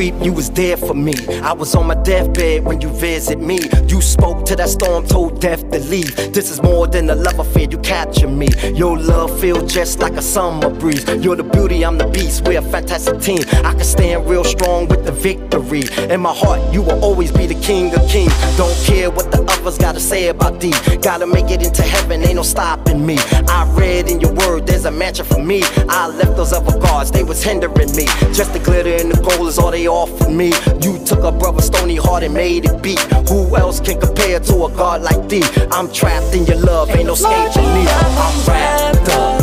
[0.00, 1.12] creep, you was there for me.
[1.42, 3.58] I was on my deathbed when you visit me.
[3.86, 6.16] You spoke to that storm, told death to leave.
[6.32, 8.48] This is more than a love affair, you capture me.
[8.72, 11.06] Your love feels just like a summer breeze.
[11.22, 12.46] You're the beauty, I'm the beast.
[12.46, 13.40] We're a fantastic team.
[13.62, 15.82] I can stand real strong with the victory.
[16.10, 18.32] In my heart, you will always be the king of kings.
[18.56, 20.72] Don't care what the others gotta say about thee.
[21.02, 23.18] Gotta make it into heaven, ain't no stopping me.
[23.48, 25.62] I read in your word, there's a mansion for me.
[25.90, 28.06] I left those other gods, they was hindering me.
[28.32, 30.52] Just the glitter and the gold is all they offered me.
[30.80, 33.00] You took a brother stony heart and made it beat.
[33.28, 35.44] Who else can compare to a God like thee?
[35.70, 37.84] I'm trapped in your love, ain't no escaping me.
[37.88, 39.39] I'm wrapped up.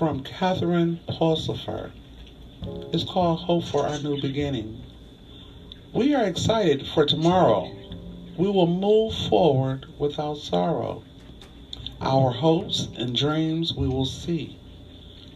[0.00, 1.90] From Catherine Pulsifer.
[2.90, 4.82] It's called Hope for Our New Beginning.
[5.92, 7.70] We are excited for tomorrow.
[8.38, 11.02] We will move forward without sorrow.
[12.00, 14.58] Our hopes and dreams we will see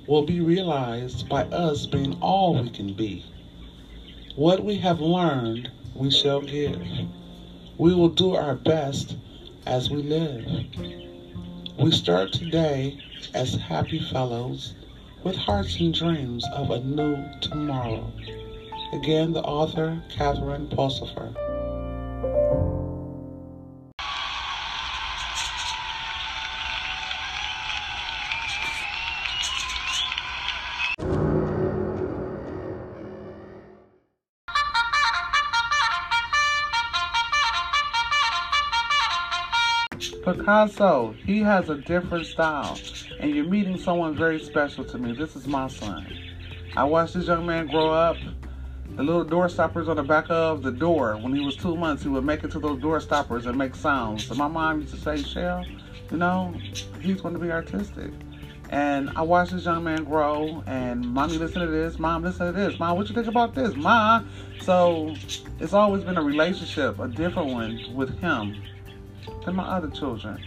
[0.07, 3.22] will be realized by us being all we can be.
[4.35, 6.81] What we have learned, we shall give.
[7.77, 9.18] We will do our best
[9.66, 10.46] as we live.
[11.79, 12.98] We start today
[13.32, 14.74] as happy fellows
[15.22, 18.12] with hearts and dreams of a new tomorrow.
[18.92, 21.34] Again, the author, Catherine Pulsifer.
[40.24, 42.78] Pikazzo, he has a different style,
[43.20, 45.12] and you're meeting someone very special to me.
[45.12, 46.07] This is my son.
[46.77, 48.16] I watched this young man grow up.
[48.96, 51.16] The little door stoppers on the back of the door.
[51.16, 53.74] When he was two months, he would make it to those door stoppers and make
[53.74, 54.29] sounds.
[54.29, 55.64] And my mom used to say, Shell,
[56.11, 56.55] you know,
[57.00, 58.12] he's going to be artistic.
[58.70, 61.98] And I watched this young man grow, and mommy, listen to this.
[61.98, 62.79] Mom, listen to this.
[62.79, 63.75] Mom, what you think about this?
[63.77, 64.23] Ma.
[64.62, 65.15] So
[65.60, 68.62] it's always been a relationship, a different one with him
[69.44, 70.42] than my other children.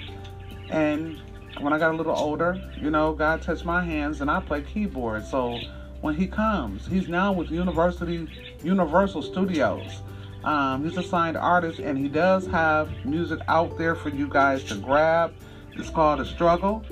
[0.70, 1.22] And
[1.60, 4.62] when I got a little older, you know, God touched my hands and I play
[4.62, 5.26] keyboard.
[5.26, 5.60] So
[6.01, 8.28] when he comes, he's now with University
[8.64, 10.01] Universal Studios.
[10.43, 14.64] Um, he's a signed artist and he does have music out there for you guys
[14.66, 15.34] to grab.
[15.76, 16.86] It's called A Struggle.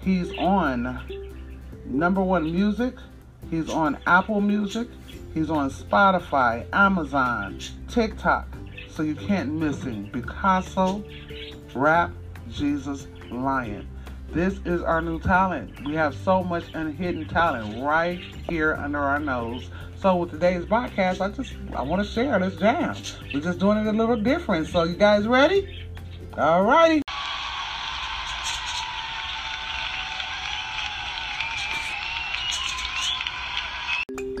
[0.00, 1.00] He's on
[1.84, 2.94] number one music.
[3.50, 4.88] He's on Apple Music.
[5.34, 8.56] He's on Spotify, Amazon, TikTok.
[8.88, 10.10] So you can't miss him.
[10.10, 11.04] Pikazzo,
[11.74, 12.12] Rap,
[12.50, 13.86] Jesus, Lion.
[14.32, 15.84] This is our new talent.
[15.84, 18.18] We have so much unhidden talent right
[18.48, 19.70] here under our nose.
[20.00, 22.96] So with today's podcast, I just I want to share this jam.
[23.32, 24.66] We're just doing it a little different.
[24.66, 25.86] So you guys ready?
[26.36, 27.02] All righty.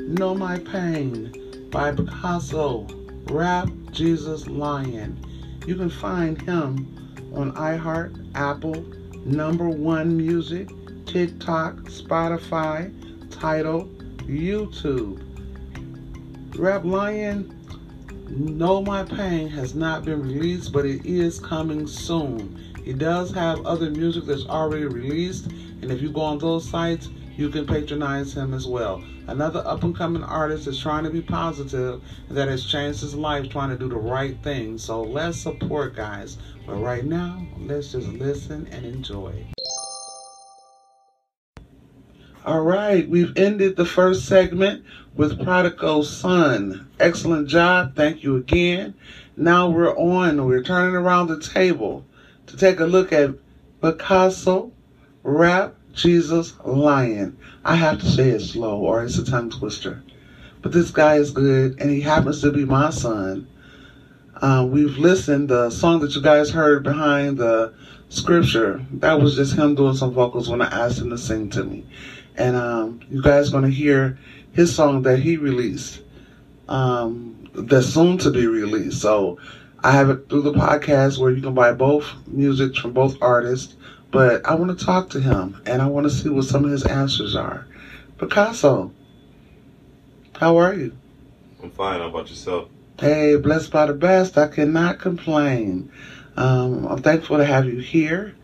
[0.08, 5.18] Know My Pain by Pikazzo, Rap Jesus Lion.
[5.66, 8.84] You can find him on iHeart, Apple,
[9.26, 10.68] Number One Music,
[11.04, 12.92] TikTok, Spotify,
[13.28, 13.86] Tidal,
[14.18, 15.20] YouTube.
[16.56, 17.52] Rap Lion,
[18.28, 22.56] Know My Pain has not been released, but it is coming soon.
[22.84, 27.08] He does have other music that's already released, and if you go on those sites,
[27.36, 29.04] you can patronize him as well.
[29.26, 33.48] Another up and coming artist is trying to be positive that has changed his life
[33.50, 34.78] trying to do the right thing.
[34.78, 36.38] So let's support, guys.
[36.66, 39.44] But right now, let's just listen and enjoy.
[42.44, 44.84] All right, we've ended the first segment
[45.14, 46.88] with Prodigal Son.
[47.00, 47.96] Excellent job.
[47.96, 48.94] Thank you again.
[49.36, 52.04] Now we're on, we're turning around the table
[52.46, 53.34] to take a look at
[53.82, 54.70] Pikazzo,
[55.22, 57.38] Rap, Jesus, Lion.
[57.64, 60.02] I have to say it slow or it's a tongue twister.
[60.60, 63.48] But this guy is good and he happens to be my son.
[64.40, 67.72] Uh, we've listened, the song that you guys heard behind the
[68.10, 71.64] scripture, that was just him doing some vocals when I asked him to sing to
[71.64, 71.86] me.
[72.36, 74.18] And um, you guys going to hear
[74.52, 76.02] his song that he released
[76.68, 79.00] um, that's soon to be released.
[79.00, 79.38] So
[79.82, 83.76] I have it through the podcast where you can buy both music from both artists.
[84.16, 86.70] But I want to talk to him and I want to see what some of
[86.70, 87.66] his answers are.
[88.16, 88.90] Pikazzo,
[90.36, 90.96] how are you?
[91.62, 92.00] I'm fine.
[92.00, 92.70] How about yourself?
[92.98, 94.38] Hey, blessed by the best.
[94.38, 95.92] I cannot complain.
[96.34, 98.34] Um, I'm thankful to have you here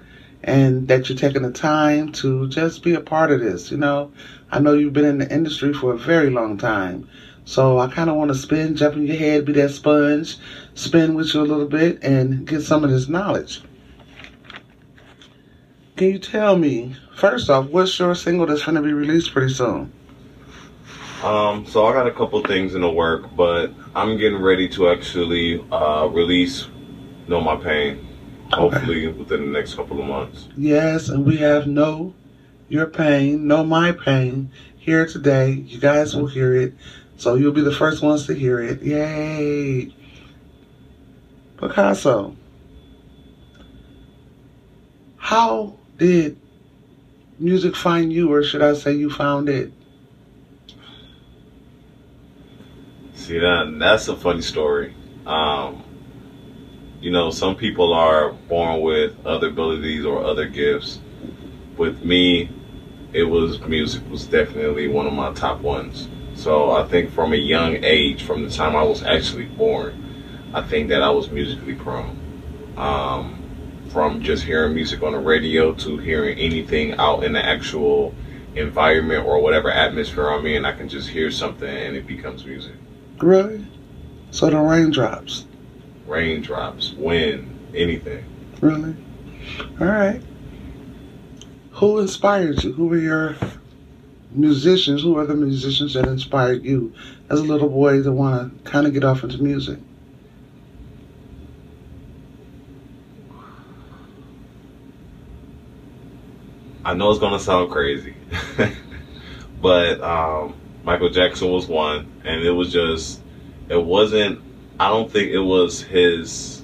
[0.44, 3.70] and that you're taking the time to just be a part of this.
[3.70, 4.12] You know,
[4.50, 7.08] I know you've been in the industry for a very long time.
[7.46, 10.36] So I kind of want to spin, jump in your head, be that sponge,
[10.74, 13.62] spin with you a little bit, and get some of this knowledge.
[15.96, 19.52] Can you tell me, first off, what's your single that's going to be released pretty
[19.52, 19.92] soon?
[21.22, 24.88] Um, so I got a couple things in the work, but I'm getting ready to
[24.88, 26.66] actually uh, release
[27.28, 28.08] "Know My Pain."
[28.52, 30.48] Hopefully within the next couple of months.
[30.56, 32.14] Yes, and we have Know
[32.68, 35.52] Your Pain, Know My Pain here today.
[35.52, 36.74] You guys will hear it.
[37.16, 38.82] So you'll be the first ones to hear it.
[38.82, 39.94] Yay!
[41.56, 42.34] Pikazzo,
[45.16, 46.36] how did
[47.38, 49.72] music find you, or should I say you found it?
[53.14, 54.94] See that that's a funny story.
[55.26, 55.84] Um,
[57.00, 60.98] you know, some people are born with other abilities or other gifts.
[61.76, 62.50] With me,
[63.12, 66.08] it was music was definitely one of my top ones.
[66.34, 70.62] So I think from a young age, from the time I was actually born, I
[70.62, 72.18] think that I was musically prone.
[72.76, 73.41] Um,
[73.92, 78.14] from just hearing music on the radio to hearing anything out in the actual
[78.54, 82.74] environment or whatever atmosphere I'm in, I can just hear something and it becomes music.
[83.18, 83.66] Really?
[84.30, 85.44] So the raindrops.
[86.06, 88.24] Raindrops, wind, anything.
[88.62, 88.96] Really?
[89.78, 90.22] All right.
[91.72, 92.72] Who inspired you?
[92.72, 93.36] Who were your
[94.30, 95.02] musicians?
[95.02, 96.94] Who are the musicians that inspired you
[97.28, 99.78] as a little boy to want to kind of get off into music?
[106.84, 108.14] I know it's gonna sound crazy,
[109.62, 110.54] but um,
[110.84, 113.20] Michael Jackson was one, and it was just,
[113.68, 114.40] it wasn't.
[114.80, 116.62] I don't think it was his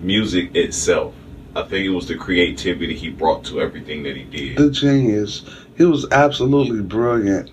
[0.00, 1.14] music itself.
[1.54, 4.56] I think it was the creativity he brought to everything that he did.
[4.56, 5.44] The genius.
[5.76, 7.50] He was absolutely brilliant.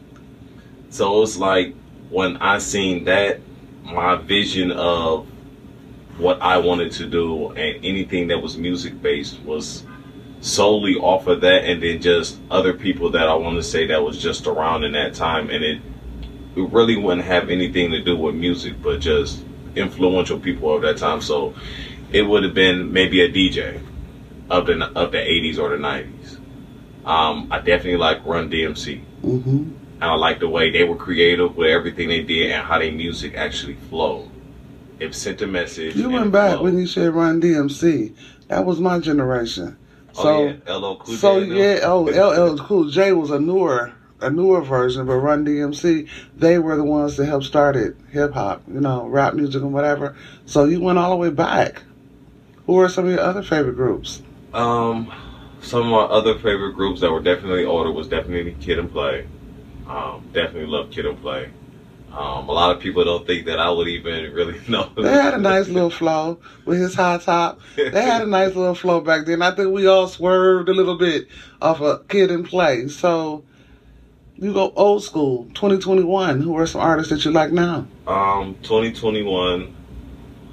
[0.90, 1.76] So it's like
[2.10, 3.42] when I seen that,
[3.84, 5.28] my vision of
[6.18, 9.84] what I wanted to do and anything that was music based was
[10.42, 14.04] solely off of that and then just other people that I want to say that
[14.04, 15.82] was just around in that time and it
[16.56, 19.44] it really wouldn't have anything to do with music but just
[19.76, 21.54] influential people of that time so
[22.12, 23.82] it would have been maybe a DJ
[24.50, 26.38] of the of the 80s or the 90s
[27.06, 31.56] um, I definitely like Run DMC hmm and I like the way they were creative
[31.58, 34.30] with everything they did and how their music actually flowed
[35.00, 36.64] it sent a message You went back flowed.
[36.64, 38.14] when you said Run DMC.
[38.48, 39.78] That was my generation.
[40.18, 43.94] Oh So, yeah LL Cool J so yeah, oh, LL Cool J was a newer,
[44.22, 48.64] a newer version, but Run DMC, they were the ones that helped started hip hop,
[48.68, 50.16] you know, rap music and whatever.
[50.46, 51.84] So you went all the way back.
[52.66, 54.22] Who are some of your other favorite groups?
[54.54, 55.12] Um,
[55.62, 59.28] some of my other favorite groups that were definitely older was definitely Kid and Play.
[59.88, 61.50] Um, definitely love Kid and Play.
[62.12, 64.92] Um, a lot of people don't think that I would even really know.
[64.96, 67.60] They had a nice little flow with his high top.
[67.76, 69.42] They had a nice little flow back then.
[69.42, 71.28] I think we all swerved a little bit
[71.62, 72.88] off a kid and play.
[72.88, 73.44] So
[74.38, 76.42] you go old school, 2021.
[76.42, 77.88] Who are some artists that you like now?
[78.08, 79.76] Um, 2021,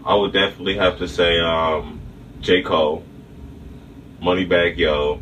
[0.05, 2.01] I would definitely have to say um,
[2.41, 2.63] J.
[2.63, 3.05] Cole,
[4.21, 5.21] Moneybagg Yo,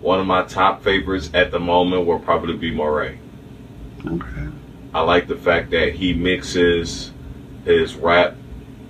[0.00, 3.18] one of my top favorites at the moment will probably be Morray.
[4.06, 4.53] Okay.
[4.94, 7.10] I like the fact that he mixes
[7.64, 8.36] his rap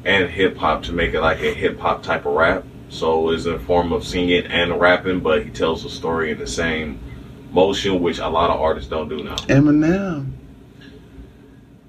[0.05, 2.65] and hip hop to make it like a hip hop type of rap.
[2.91, 6.47] So it's a form of singing and rapping, but he tells a story in the
[6.47, 7.01] same
[7.53, 9.37] motion, which a lot of artists don't do now.
[9.37, 10.33] Eminem.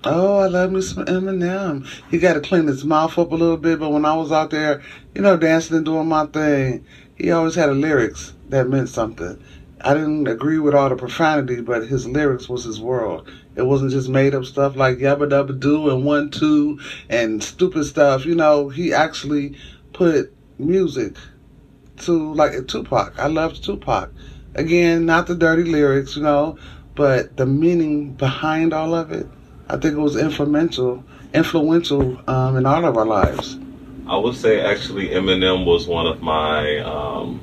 [0.05, 1.85] Oh, I love me some Eminem.
[2.09, 4.49] He got to clean his mouth up a little bit, but when I was out
[4.49, 4.81] there,
[5.13, 6.85] you know, dancing and doing my thing,
[7.15, 9.43] he always had a lyrics that meant something.
[9.81, 13.29] I didn't agree with all the profanity, but his lyrics was his world.
[13.55, 16.79] It wasn't just made up stuff like yabba dabba doo and one two
[17.09, 18.25] and stupid stuff.
[18.25, 19.55] You know, he actually
[19.93, 21.15] put music
[21.97, 23.17] to like Tupac.
[23.17, 24.11] I loved Tupac.
[24.55, 26.57] Again, not the dirty lyrics, you know,
[26.95, 29.27] but the meaning behind all of it.
[29.67, 31.03] I think it was influential,
[31.33, 33.57] influential um, in all of our lives.
[34.07, 37.41] I would say actually Eminem was one of my um,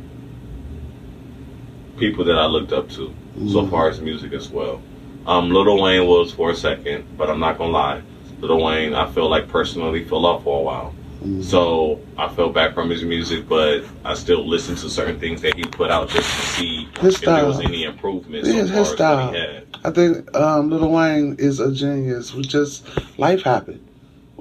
[1.96, 3.12] people that I looked up to
[3.48, 3.70] so Mhm.
[3.70, 4.80] far as music as well.
[5.27, 8.03] Um, Little Wayne was for a second, but I'm not gonna lie.
[8.41, 10.95] Little Wayne, I feel like personally fell off for a while.
[11.25, 11.45] Mhm.
[11.45, 15.55] So I fell back from his music, but I still listen to certain things that
[15.55, 17.68] he put out just to see His if there was style.
[17.68, 19.27] any improvement Yeah, his style.
[19.27, 19.64] what he had.
[19.85, 22.35] I think um, Little Wayne is a genius.
[22.35, 22.85] We just
[23.18, 23.81] life happened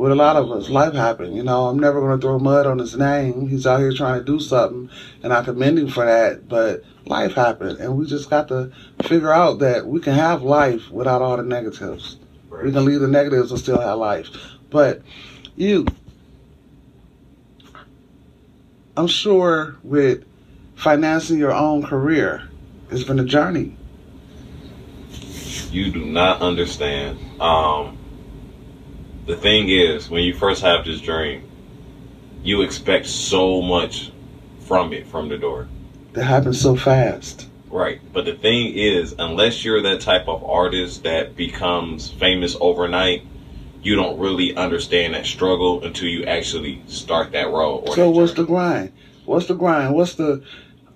[0.02, 0.68] with a lot of us.
[0.68, 1.36] Life happened.
[1.36, 3.48] You know, I'm never going to throw mud on his name.
[3.48, 4.90] He's out here trying to do something,
[5.22, 6.50] and I commend him for that.
[6.50, 8.72] But life happened, and we just got to
[9.04, 12.18] figure out that we can have life without all the negatives.
[12.50, 14.28] We can leave the negatives and still have life.
[14.72, 15.04] But
[15.56, 15.86] you,
[18.98, 20.26] I'm sure with
[20.78, 22.50] financing your own career,
[22.90, 23.78] it's been a journey.
[25.70, 27.20] you do not understand.
[27.40, 28.00] Um,
[29.26, 31.50] the thing is, when you first have this dream,
[32.44, 34.12] you expect so much
[34.62, 35.68] from it from the door.
[36.14, 37.48] That happens so fast.
[37.70, 38.02] Right.
[38.12, 43.24] But the thing is, unless you're that type of artist that becomes famous overnight,
[43.82, 47.84] you don't really understand that struggle until you actually start that road.
[47.88, 48.92] Or So that what's the grind?
[49.26, 49.96] What's the grind?
[49.96, 50.44] What's the?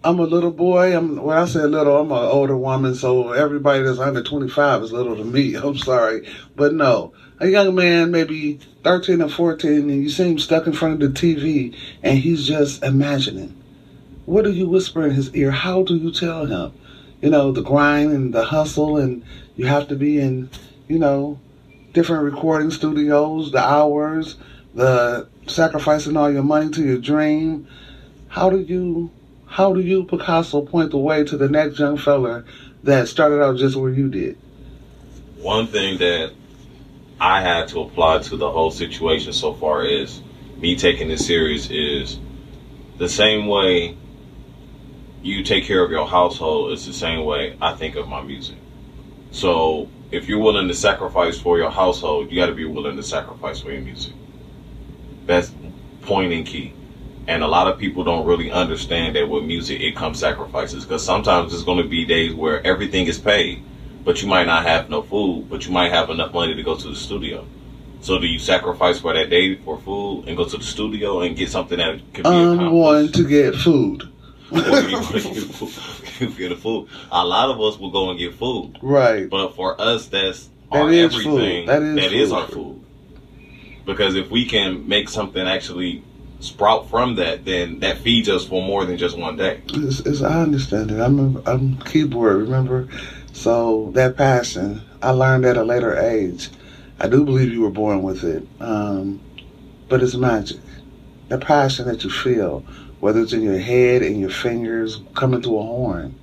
[0.03, 0.95] I'm a little boy.
[0.95, 2.93] I'm when I say little, I'm an older woman.
[2.93, 5.55] So everybody that's under 25 is little to me.
[5.55, 10.39] I'm sorry, but no, a young man, maybe 13 or 14, and you see him
[10.39, 13.61] stuck in front of the TV, and he's just imagining.
[14.25, 15.51] What do you whisper in his ear?
[15.51, 16.73] How do you tell him?
[17.21, 19.23] You know the grind and the hustle, and
[19.55, 20.49] you have to be in,
[20.87, 21.39] you know,
[21.93, 24.35] different recording studios, the hours,
[24.73, 27.67] the sacrificing all your money to your dream.
[28.27, 29.11] How do you,
[29.45, 32.43] how do you, Pikazzo, point the way to the next young fella
[32.83, 34.37] that started out just where you did?
[35.37, 36.33] One thing that
[37.19, 40.21] I had to apply to the whole situation so far is
[40.57, 42.19] me taking this serious is
[42.97, 43.97] the same way
[45.21, 48.57] you take care of your household is the same way I think of my music.
[49.31, 53.03] So if you're willing to sacrifice for your household, you got to be willing to
[53.03, 54.13] sacrifice for your music.
[55.25, 55.51] That's
[56.01, 56.73] point and key.
[57.27, 61.03] And a lot of people don't really understand that with music it comes sacrifices because
[61.03, 63.63] sometimes there's going to be days where everything is paid,
[64.05, 66.77] but you might not have no food, but you might have enough money to go
[66.77, 67.45] to the studio.
[68.01, 71.35] So do you sacrifice for that day for food and go to the studio and
[71.35, 74.03] get something that can be I'm going to get food.
[74.51, 76.87] You get a food.
[77.11, 79.27] A lot of us will go and get food, right.
[79.29, 81.25] but for us, that's That our is food.
[81.41, 81.65] everything.
[81.65, 82.35] That is that is food.
[82.35, 82.81] our food.
[83.85, 86.03] Because if we can make something actually
[86.39, 89.61] sprout from that, then that feeds us for more than just one day.
[89.73, 90.99] It's, it's, I understand it.
[90.99, 92.87] I'm a, I'm keyboard, remember?
[93.35, 96.49] So that passion, I learned at a later age.
[97.01, 99.19] I do believe you were born with it, um,
[99.89, 100.61] but it's magic.
[101.27, 102.61] The passion that you feel,
[103.01, 106.17] whether it's in your head, in your fingers, coming to a horn.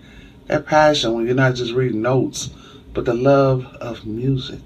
[0.47, 2.49] That passion when you're not just reading notes,
[2.95, 4.63] but the love of music.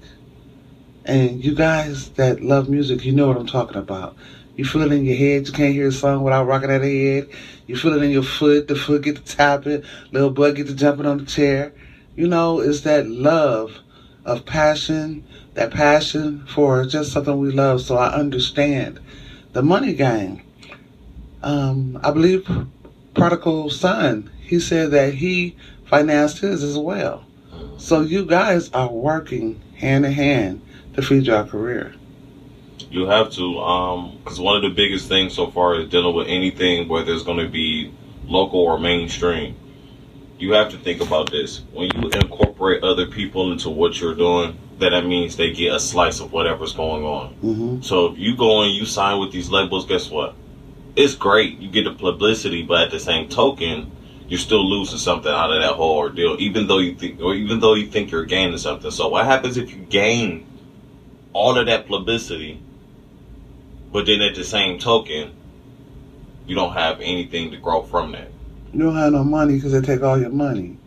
[1.03, 4.15] And you guys that love music, you know what I'm talking about.
[4.55, 5.47] You feel it in your head.
[5.47, 7.27] You can't hear a song without rocking that head.
[7.67, 8.69] You feel it in your foot.
[8.69, 9.83] The foot get to tapping.
[10.13, 11.73] Little butt get to jumping on the chair.
[12.17, 13.77] You know, it's that love
[14.25, 17.81] of passion, that passion for just something we love.
[17.81, 18.99] So I understand
[19.53, 20.41] the money game.
[21.43, 22.49] Um, I believe
[23.13, 24.31] prodigal son.
[24.41, 25.55] He said that he
[25.85, 27.23] financed his as well.
[27.77, 30.61] So you guys are working hand in hand
[30.95, 31.93] to feed your career.
[32.89, 36.27] You have to, um, because one of the biggest things so far is dealing with
[36.27, 37.93] anything where there's going to be
[38.25, 39.55] local or mainstream.
[40.37, 41.61] You have to think about this.
[41.73, 45.79] When you incorporate other people into what you're doing, then that means they get a
[45.79, 47.33] slice of whatever's going on.
[47.35, 50.35] hmm So if you go and you sign with these labels, guess what?
[50.95, 51.57] It's great.
[51.59, 53.91] You get the publicity, but at the same token,
[54.27, 57.59] you're still losing something out of that whole ordeal, even though you think, or even
[57.59, 58.91] though you think you're gaining something.
[58.91, 60.45] So what happens if you gain
[61.33, 62.61] all of that publicity,
[63.91, 65.33] but then at the same token,
[66.45, 68.29] you don't have anything to grow from that?
[68.77, 70.77] You don't have no money because they take all your money.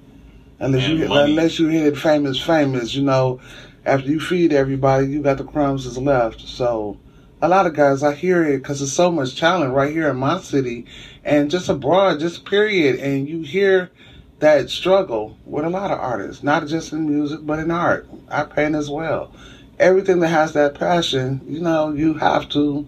[0.61, 3.41] Unless And you money- unless you hit it famous, famous, you know,
[3.84, 6.41] after you feed everybody, you got the crumbs that's left.
[6.41, 6.99] So,
[7.43, 10.18] a lot of guys, I hear it because there's so much talent right here in
[10.18, 10.86] my city,
[11.24, 13.01] and just abroad, just period.
[13.01, 13.91] And you hear
[14.38, 18.07] that struggle with a lot of artists, not just in music, but in art.
[18.28, 19.32] I paint as well.
[19.80, 22.86] Everything that has that passion, you know, you have to,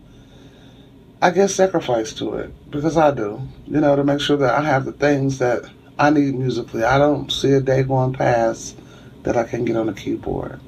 [1.20, 4.62] I guess, sacrifice to it because I do, you know, to make sure that I
[4.62, 6.82] have the things that I need musically.
[6.82, 8.76] I don't see a day going past
[9.22, 10.58] that I can get on the keyboard.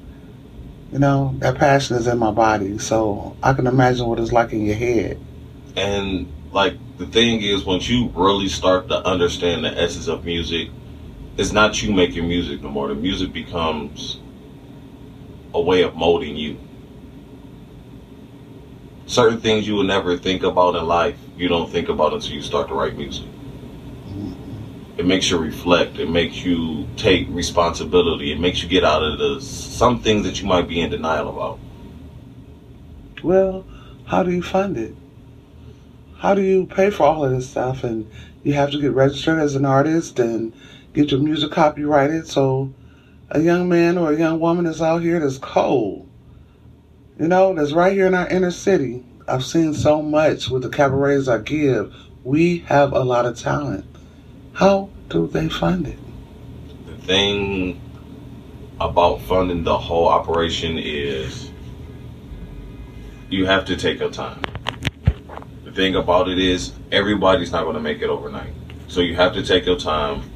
[0.92, 4.52] You know, that passion is in my body, so I can imagine what it's like
[4.52, 5.18] in your head.
[5.76, 10.68] And like the thing is, once you really start to understand the essence of music,
[11.36, 12.88] it's not you making music no more.
[12.88, 14.20] The music becomes
[15.52, 16.58] a way of molding you.
[19.06, 22.42] Certain things you will never think about in life, you don't think about until you
[22.42, 23.26] start to write music.
[23.26, 25.00] Mm-hmm.
[25.00, 25.98] It makes you reflect.
[25.98, 28.32] It makes you take responsibility.
[28.32, 31.28] It makes you get out of the some things that you might be in denial
[31.28, 31.58] about.
[33.22, 33.64] Well,
[34.06, 34.94] how do you fund it?
[36.18, 37.84] How do you pay for all of this stuff?
[37.84, 38.10] And
[38.42, 40.52] you have to get registered as an artist and
[40.92, 42.26] get your music copyrighted.
[42.28, 42.72] So
[43.30, 46.03] a young man or a young woman is out here that's cold.
[47.18, 49.04] You know, that's right here in our inner city.
[49.28, 51.94] I've seen so much with the cabarets I give.
[52.24, 53.84] We have a lot of talent.
[54.52, 55.98] How do they fund it?
[56.86, 57.80] The thing
[58.80, 61.52] about funding the whole operation is
[63.30, 64.42] you have to take your time.
[65.64, 68.52] The thing about it is everybody's not going to make it overnight.
[68.88, 70.28] So you have to take your time,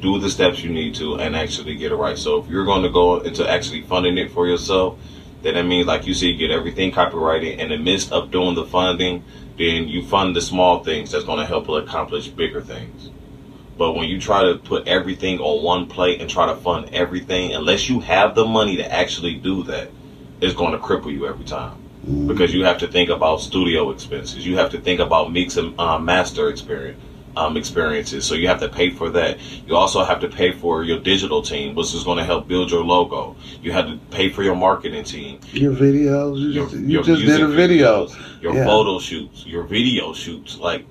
[0.00, 2.16] do the steps you need to, and actually get it right.
[2.16, 5.00] So if you're going to go into actually funding it for yourself,
[5.42, 7.60] then that means, like you said, you get everything copyrighted.
[7.60, 9.24] In the midst of doing the funding,
[9.58, 13.10] then you fund the small things that's going to help accomplish bigger things.
[13.78, 17.54] But when you try to put everything on one plate and try to fund everything,
[17.54, 19.90] unless you have the money to actually do that,
[20.40, 21.82] it's going to cripple you every time.
[22.26, 25.78] Because you have to think about studio expenses, you have to think about mix and
[25.78, 27.02] uh, master experience.
[27.36, 29.38] Um, experiences, so you have to pay for that.
[29.66, 32.70] You also have to pay for your digital team, which is going to help build
[32.70, 33.36] your logo.
[33.60, 37.20] You have to pay for your marketing team, Your videos, you your, just, you just
[37.26, 38.06] did a video.
[38.06, 38.64] videos, your Yeah.
[38.64, 40.86] photo shoots, your video shoots, like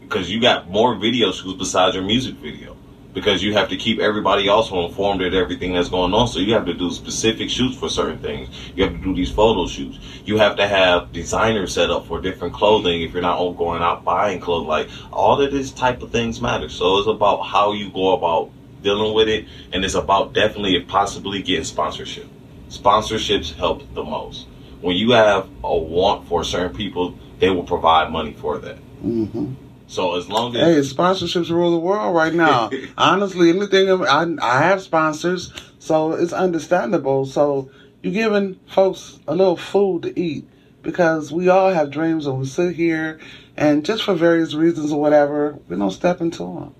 [0.00, 2.76] because you got more video shoots besides your music video.
[3.12, 6.28] Because you have to keep everybody also informed of everything that's going on.
[6.28, 8.48] So you have to do specific shoots for certain things.
[8.76, 9.98] You have to do these photo shoots.
[10.24, 14.04] You have to have designers set up for different clothing if you're not going out
[14.04, 14.66] buying clothes.
[14.66, 16.68] Like all of this type of things matter.
[16.68, 18.50] So it's about how you go about
[18.82, 22.28] dealing with it, and it's about definitely, if possibly, getting sponsorship.
[22.68, 24.46] Sponsorships help the most.
[24.80, 28.76] When you have a want for certain people, they will provide money for that.
[28.76, 29.52] hmm
[29.90, 32.70] So as long as Hey, sponsorships rule the world right now.
[32.96, 37.26] Honestly, anything I, I have sponsors, so it's understandable.
[37.26, 40.48] So you're giving folks a little food to eat
[40.82, 43.18] because we all have dreams and we sit here
[43.56, 46.74] and just for various reasons or whatever, we don't step into them.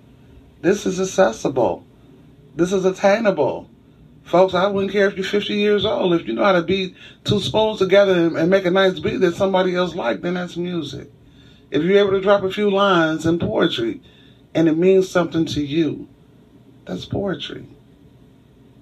[0.61, 1.85] This is accessible.
[2.55, 3.69] This is attainable.
[4.23, 6.15] Folks, I wouldn't care if you're 50 years old.
[6.15, 6.95] If you know how to beat
[7.25, 10.57] two spoons together and, and make a nice beat that somebody else like, then that's
[10.57, 11.11] music
[11.71, 14.01] if you're able to drop a few lines in poetry
[14.55, 16.09] and it means something to you,
[16.85, 17.67] that's poetry.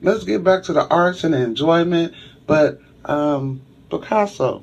[0.01, 2.15] Let's get back to the arts and the enjoyment.
[2.47, 3.61] But um,
[3.91, 4.63] Pikazzo,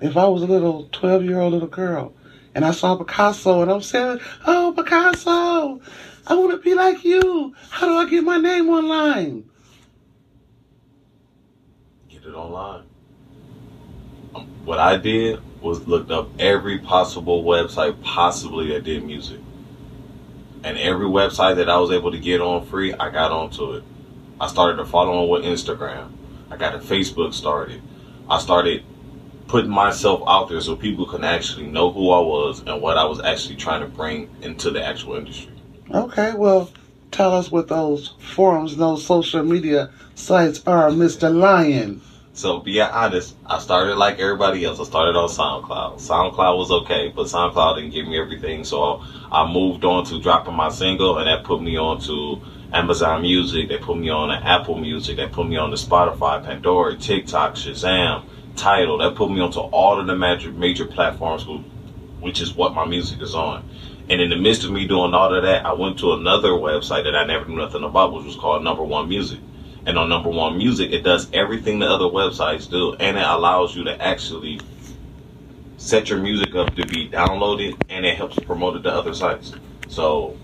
[0.00, 2.12] if I was a little 12 year old little girl
[2.54, 5.80] and I saw Pikazzo and I'm saying, Oh, Pikazzo,
[6.26, 7.54] I want to be like you.
[7.70, 9.44] How do I get my name online?
[12.08, 12.84] get it online.
[14.64, 19.40] What I did was looked up every possible website possibly that did music.
[20.62, 23.84] And every website that I was able to get on free, I got onto it.
[24.40, 26.12] I started to follow on with Instagram.
[26.50, 27.80] I got a Facebook started.
[28.28, 28.84] I started
[29.48, 33.04] putting myself out there so people can actually know who I was and what I
[33.04, 35.52] was actually trying to bring into the actual industry.
[35.92, 36.70] Okay, well,
[37.10, 41.34] tell us what those forums, those social media sites are, Mr.
[41.34, 42.00] Lion.
[42.40, 44.80] So be honest, I started like everybody else.
[44.80, 45.96] I started on SoundCloud.
[45.96, 48.64] SoundCloud was okay, but SoundCloud didn't give me everything.
[48.64, 52.40] So I moved on to dropping my single, and that put me on to
[52.72, 53.68] Amazon Music.
[53.68, 55.18] They put me on to Apple Music.
[55.18, 58.24] They put me on to Spotify, Pandora, TikTok, Shazam,
[58.56, 58.96] Tidal.
[58.96, 61.44] That put me onto all of the major major platforms
[62.20, 63.68] which is what my music is on.
[64.08, 67.04] And in the midst of me doing all of that, I went to another website
[67.04, 69.40] that I never knew nothing about, which was called Number One Music.
[69.86, 73.74] And on Number One Music, it does everything the other websites do, and it allows
[73.74, 74.60] you to actually
[75.78, 79.54] set your music up to be downloaded, and it helps promote it to other sites.
[79.88, 80.36] So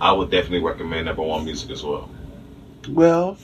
[0.00, 2.08] I would definitely recommend Number One Music as well.
[2.88, 3.36] Well,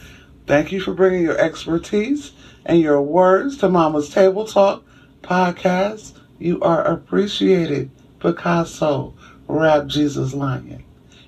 [0.46, 2.32] thank you for bringing your expertise
[2.64, 4.82] and your words to Mama's Table Talk
[5.22, 6.18] podcast.
[6.38, 7.90] You are appreciated,
[8.20, 9.12] Pikazzo,
[9.46, 10.82] Rap Jesus Lion.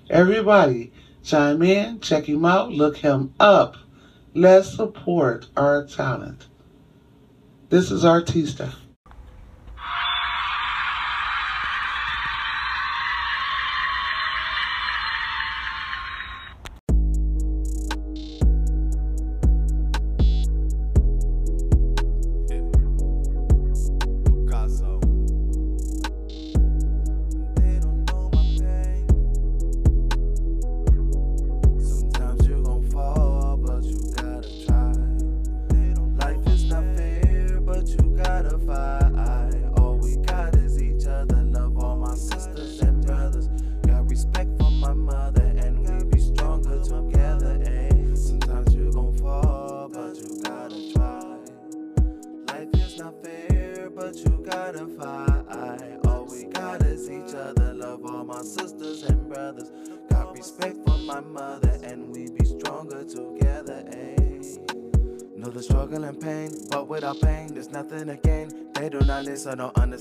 [0.09, 0.91] Everybody,
[1.29, 3.77] chime in, check him out, look him up.
[4.35, 6.47] Let's support our talent.
[7.69, 8.75] This is Artista.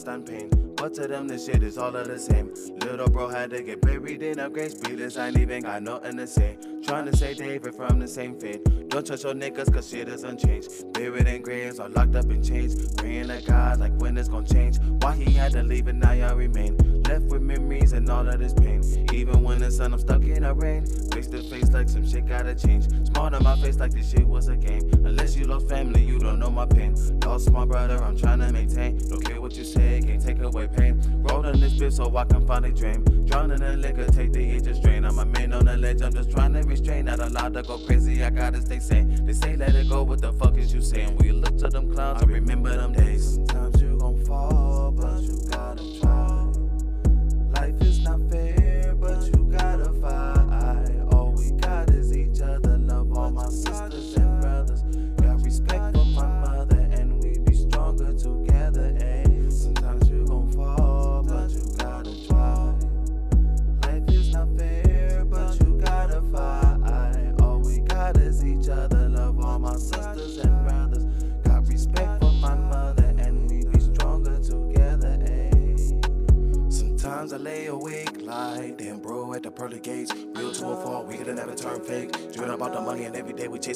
[0.08, 0.50] Pain.
[0.78, 2.54] But to them, this shit is all of the same.
[2.80, 4.72] Little bro had to get buried in a grave.
[4.72, 6.58] Speedless, I ain't even got nothing to say.
[6.84, 8.64] Trying to say David from the same fate.
[8.90, 10.68] Don't trust your niggas, cause shit doesn't change.
[10.94, 12.94] Buried in graves or locked up in chains.
[12.96, 14.78] Praying to God, like when it's gonna change.
[15.02, 16.97] Why he had to leave and now y'all remain.
[17.08, 18.82] Left with memories and all of this pain.
[19.14, 20.86] Even when the sun, I'm stuck in the rain.
[21.12, 22.88] Face to face, like some shit gotta change.
[23.08, 24.82] Smart on my face, like this shit was a game.
[25.06, 26.96] Unless you lost family, you don't know my pain.
[27.24, 28.98] Lost my brother, I'm trying to maintain.
[29.08, 31.02] Don't care what you say, can't take away pain.
[31.24, 33.06] Rolled in this bitch so I can finally dream.
[33.26, 35.06] Drowning in liquor, take the edge of strain.
[35.06, 37.06] I'm a man on the ledge, I'm just trying to restrain.
[37.06, 39.26] Not allowed to go crazy, I gotta stay sane.
[39.26, 41.16] They say let it go, what the fuck is you saying?
[41.18, 43.40] We look to them clouds, I remember them days.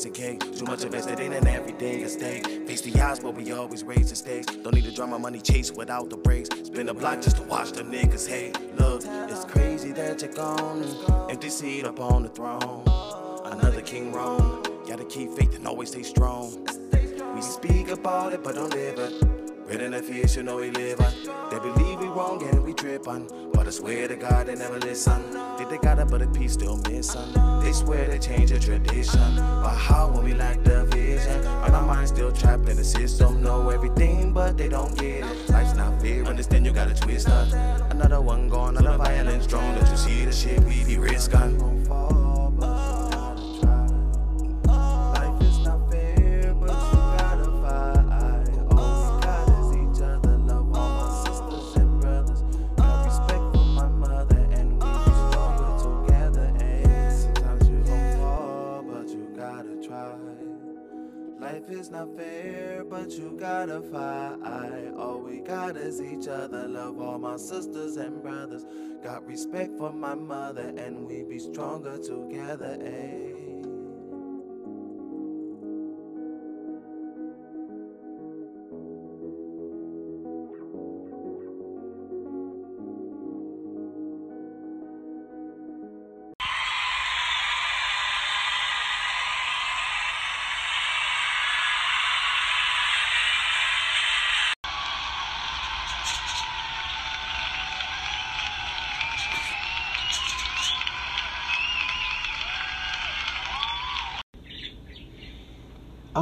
[0.05, 0.57] We chasing cake.
[0.57, 2.45] Too much invested in and every day a stake.
[2.67, 4.47] Face the odds, but we always raise the stakes.
[4.47, 6.49] Don't need to drama money chase without the brakes.
[6.63, 8.57] Spin a block just to watch them niggas hate.
[8.77, 10.83] Look, it's crazy that you're gone.
[11.29, 12.83] Empty seat up on the throne.
[13.45, 14.65] Another king wrong.
[14.87, 16.67] Gotta keep faith and always stay strong.
[17.35, 19.30] We speak about it, but don't live it.
[19.71, 21.13] Red in the fish, you know we live on.
[21.49, 23.25] They believe we wrong and we trip on.
[23.53, 25.21] But I swear to God, they never listen.
[25.57, 27.31] Think they got it, but the peace still missing.
[27.61, 29.37] They swear they change the tradition.
[29.37, 31.47] But how when we lack the vision?
[31.47, 33.41] Are our minds still trapped in the system?
[33.41, 35.49] Know everything, but they don't get it.
[35.49, 37.47] Life's not fair, understand you gotta twist up.
[37.91, 39.73] Another one gone, another violence strong.
[39.75, 41.87] Don't you see the shit we be risking?
[62.05, 64.91] Not fair, but you gotta fight.
[64.97, 66.67] All we got is each other.
[66.67, 68.65] Love all my sisters and brothers.
[69.03, 72.77] Got respect for my mother, and we be stronger together.
[72.81, 73.30] Ayy.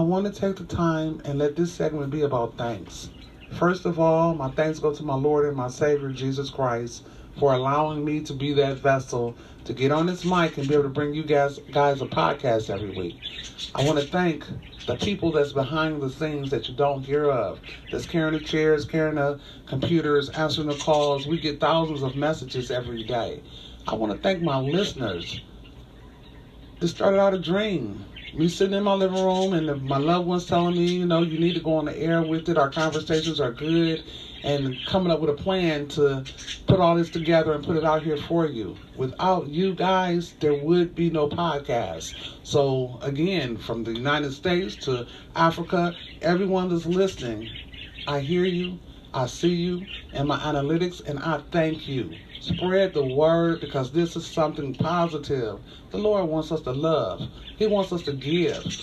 [0.09, 3.11] Want to take the time and let this segment be about thanks.
[3.51, 7.05] First of all, my thanks go to my Lord and my Savior, Jesus Christ,
[7.37, 10.85] for allowing me to be that vessel to get on this mic and be able
[10.85, 13.17] to bring you guys guys a podcast every week.
[13.75, 14.47] I want to thank
[14.87, 17.61] the people that's behind the scenes that you don't hear of.
[17.91, 21.27] That's carrying the chairs, carrying the computers, answering the calls.
[21.27, 23.43] We get thousands of messages every day.
[23.87, 25.41] I want to thank my listeners.
[26.79, 28.05] This started out a dream.
[28.31, 31.37] Me sitting in my living room and my loved ones telling me, you know, you
[31.37, 32.57] need to go on the air with it.
[32.57, 34.03] Our conversations are good.
[34.43, 36.25] And coming up with a plan to
[36.67, 38.77] put all this together and put it out here for you.
[38.95, 42.13] Without you guys, there would be no podcast.
[42.43, 47.51] So, again, from the United States to Africa, everyone that's listening,
[48.05, 48.79] I hear you,
[49.13, 52.19] I see you and my analytics, and I thank you.
[52.39, 55.61] Spread the word because this is something positive.
[55.91, 58.73] The Lord wants us to love, He wants us to give.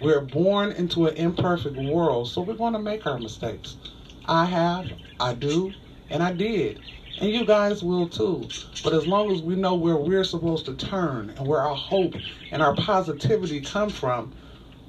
[0.00, 3.78] We're born into an imperfect world, so we're going to make our mistakes.
[4.26, 5.76] I have, I do,
[6.10, 6.82] and I did.
[7.18, 8.52] And you guys will too.
[8.82, 12.22] But as long as we know where we're supposed to turn and where our hope
[12.50, 14.34] and our positivity come from,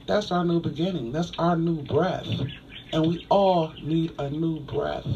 [0.07, 1.11] that's our new beginning.
[1.13, 2.27] That's our new breath.
[2.91, 5.07] And we all need a new breath.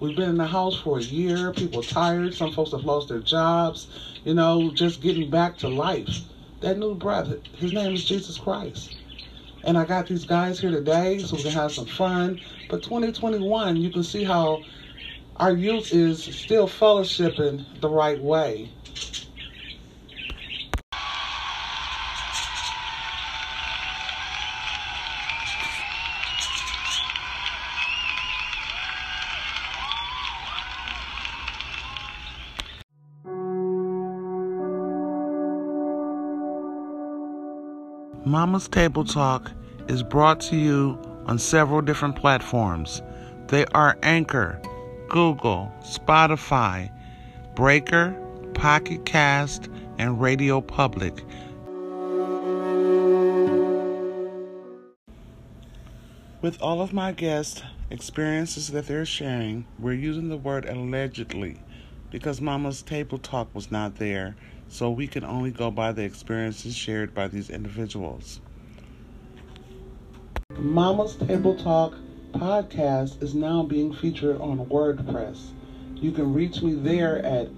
[0.00, 1.52] We've been in the house for a year.
[1.52, 2.32] People tired.
[2.32, 3.88] Some folks have lost their jobs.
[4.24, 6.20] You know, just getting back to life.
[6.60, 8.96] That new breath, his name is Jesus Christ.
[9.64, 12.40] And I got these guys here today so we can have some fun.
[12.68, 14.62] But 2021, you can see how
[15.36, 18.70] our youth is still fellowshipping the right way.
[38.38, 39.50] Mama's Table Talk
[39.88, 43.02] is brought to you on several different platforms.
[43.48, 44.62] They are Anchor,
[45.08, 46.88] Google, Spotify,
[47.56, 48.16] Breaker,
[48.54, 49.68] Pocket Cast,
[49.98, 51.16] and Radio Public.
[56.40, 61.60] With all of my guests' experiences that they're sharing, we're using the word allegedly
[62.12, 64.36] because Mama's Table Talk was not there,
[64.68, 68.40] so we can only go by the experiences shared by these individuals.
[70.56, 71.92] Mama's Table Talk
[72.32, 75.50] podcast is now being featured on WordPress.
[75.94, 77.48] You can reach me there at